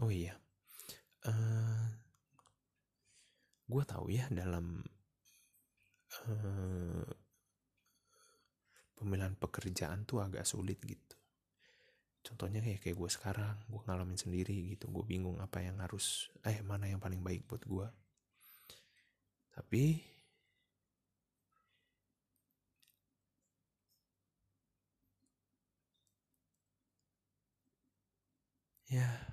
oh 0.00 0.08
iya. 0.08 0.32
Uh, 1.22 1.30
eh, 1.30 1.86
gue 3.68 3.82
tahu 3.84 4.06
ya 4.08 4.24
dalam 4.32 4.80
uh, 6.28 7.08
pemilihan 8.96 9.36
pekerjaan 9.36 10.08
tuh 10.08 10.24
agak 10.24 10.48
sulit 10.48 10.80
gitu. 10.80 11.16
Contohnya 12.22 12.62
kayak 12.64 12.80
kayak 12.80 12.96
gue 12.96 13.10
sekarang 13.10 13.56
gue 13.68 13.80
ngalamin 13.84 14.16
sendiri 14.16 14.72
gitu. 14.72 14.88
Gue 14.88 15.04
bingung 15.04 15.36
apa 15.42 15.60
yang 15.60 15.82
harus 15.84 16.30
eh 16.46 16.62
mana 16.64 16.88
yang 16.88 17.02
paling 17.02 17.20
baik 17.20 17.44
buat 17.50 17.66
gue 17.66 17.88
tapi 19.52 20.00
ya 28.88 29.31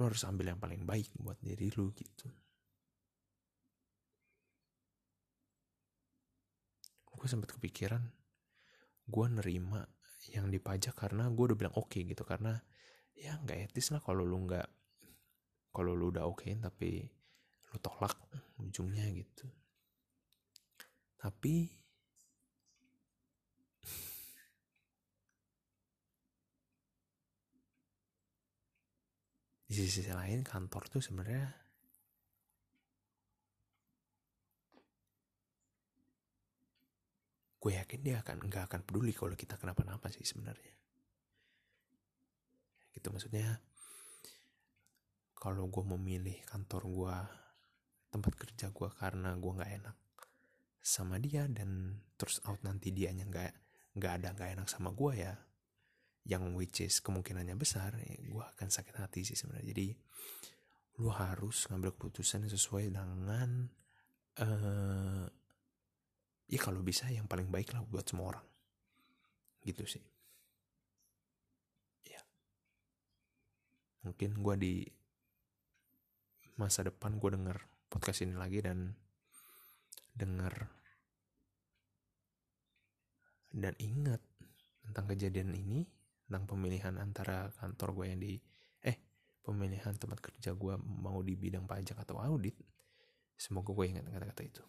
lo 0.00 0.08
harus 0.08 0.24
ambil 0.24 0.56
yang 0.56 0.60
paling 0.60 0.88
baik 0.88 1.12
buat 1.20 1.36
diri 1.44 1.68
lu 1.76 1.92
gitu. 1.92 2.24
Gue 7.12 7.28
sempat 7.28 7.52
kepikiran 7.52 8.00
gue 9.04 9.26
nerima 9.28 9.84
yang 10.32 10.48
dipajak 10.48 10.96
karena 10.96 11.28
gue 11.28 11.52
udah 11.52 11.58
bilang 11.60 11.76
oke 11.76 11.92
okay 11.92 12.08
gitu. 12.08 12.24
Karena 12.24 12.56
ya 13.12 13.36
nggak 13.44 13.68
etis 13.68 13.92
lah 13.92 14.00
kalau 14.00 14.24
lu 14.24 14.40
nggak 14.48 14.64
kalau 15.76 15.92
lu 15.92 16.08
udah 16.08 16.24
oke 16.24 16.48
tapi 16.48 17.04
lu 17.68 17.76
tolak 17.84 18.16
ujungnya 18.56 19.04
gitu. 19.12 19.44
Tapi 21.20 21.79
di 29.70 29.86
sisi 29.86 30.10
lain 30.10 30.42
kantor 30.42 30.90
tuh 30.90 30.98
sebenarnya 30.98 31.46
gue 37.60 37.72
yakin 37.78 38.00
dia 38.02 38.18
akan 38.18 38.50
nggak 38.50 38.66
akan 38.66 38.80
peduli 38.82 39.14
kalau 39.14 39.38
kita 39.38 39.54
kenapa-napa 39.54 40.10
sih 40.10 40.26
sebenarnya. 40.26 40.74
Gitu 42.90 43.06
maksudnya 43.14 43.62
kalau 45.38 45.70
gue 45.70 45.84
memilih 45.94 46.34
kantor 46.50 46.82
gue 46.90 47.16
tempat 48.10 48.32
kerja 48.34 48.74
gue 48.74 48.88
karena 48.98 49.38
gue 49.38 49.52
nggak 49.54 49.72
enak 49.86 49.96
sama 50.82 51.22
dia 51.22 51.46
dan 51.46 51.94
terus 52.18 52.42
out 52.42 52.58
nanti 52.66 52.90
dianya 52.90 53.22
nggak 53.22 53.52
nggak 53.94 54.12
ada 54.18 54.28
nggak 54.34 54.50
enak 54.58 54.66
sama 54.66 54.90
gue 54.90 55.12
ya 55.14 55.38
yang 56.30 56.54
which 56.54 56.78
is 56.86 57.02
kemungkinannya 57.02 57.58
besar 57.58 57.90
ya 57.98 58.14
gue 58.22 58.44
akan 58.54 58.70
sakit 58.70 59.02
hati 59.02 59.26
sih 59.26 59.34
sebenarnya. 59.34 59.74
Jadi 59.74 59.86
lu 61.02 61.10
harus 61.10 61.66
ngambil 61.66 61.90
keputusan 61.98 62.46
yang 62.46 62.54
sesuai 62.54 62.94
dengan 62.94 63.66
uh, 64.38 65.26
ya 66.46 66.60
kalau 66.62 66.86
bisa 66.86 67.10
yang 67.10 67.26
paling 67.26 67.50
baik 67.50 67.74
lah 67.74 67.82
buat 67.82 68.06
semua 68.06 68.38
orang. 68.38 68.46
Gitu 69.66 69.82
sih. 69.90 70.04
Ya. 72.06 72.22
Mungkin 74.06 74.38
gue 74.38 74.54
di 74.54 74.74
masa 76.54 76.86
depan 76.86 77.18
gue 77.18 77.30
denger 77.34 77.58
podcast 77.90 78.22
ini 78.22 78.38
lagi 78.38 78.62
dan 78.62 78.94
denger 80.14 80.54
dan 83.50 83.74
ingat 83.82 84.22
tentang 84.86 85.10
kejadian 85.10 85.56
ini 85.58 85.99
tentang 86.30 86.46
pemilihan 86.46 86.94
antara 87.02 87.50
kantor 87.58 87.90
gue 87.98 88.06
yang 88.06 88.20
di 88.22 88.32
eh 88.86 88.94
pemilihan 89.42 89.98
tempat 89.98 90.22
kerja 90.22 90.54
gue 90.54 90.78
mau 90.78 91.18
di 91.26 91.34
bidang 91.34 91.66
pajak 91.66 91.98
atau 92.06 92.22
audit 92.22 92.54
semoga 93.34 93.74
gue 93.74 93.86
ingat 93.90 94.06
kata-kata 94.06 94.42
itu. 94.46 94.62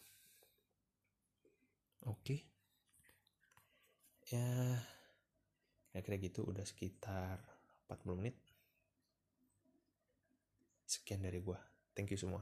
Oke. 2.09 2.17
Okay. 2.17 2.39
ya 4.31 4.79
kira-kira 5.91 6.17
gitu 6.17 6.47
udah 6.49 6.65
sekitar 6.65 7.37
40 7.85 8.17
menit. 8.17 8.33
Sekian 10.89 11.21
dari 11.21 11.45
gue 11.45 11.59
thank 11.93 12.09
you 12.09 12.17
semua 12.17 12.41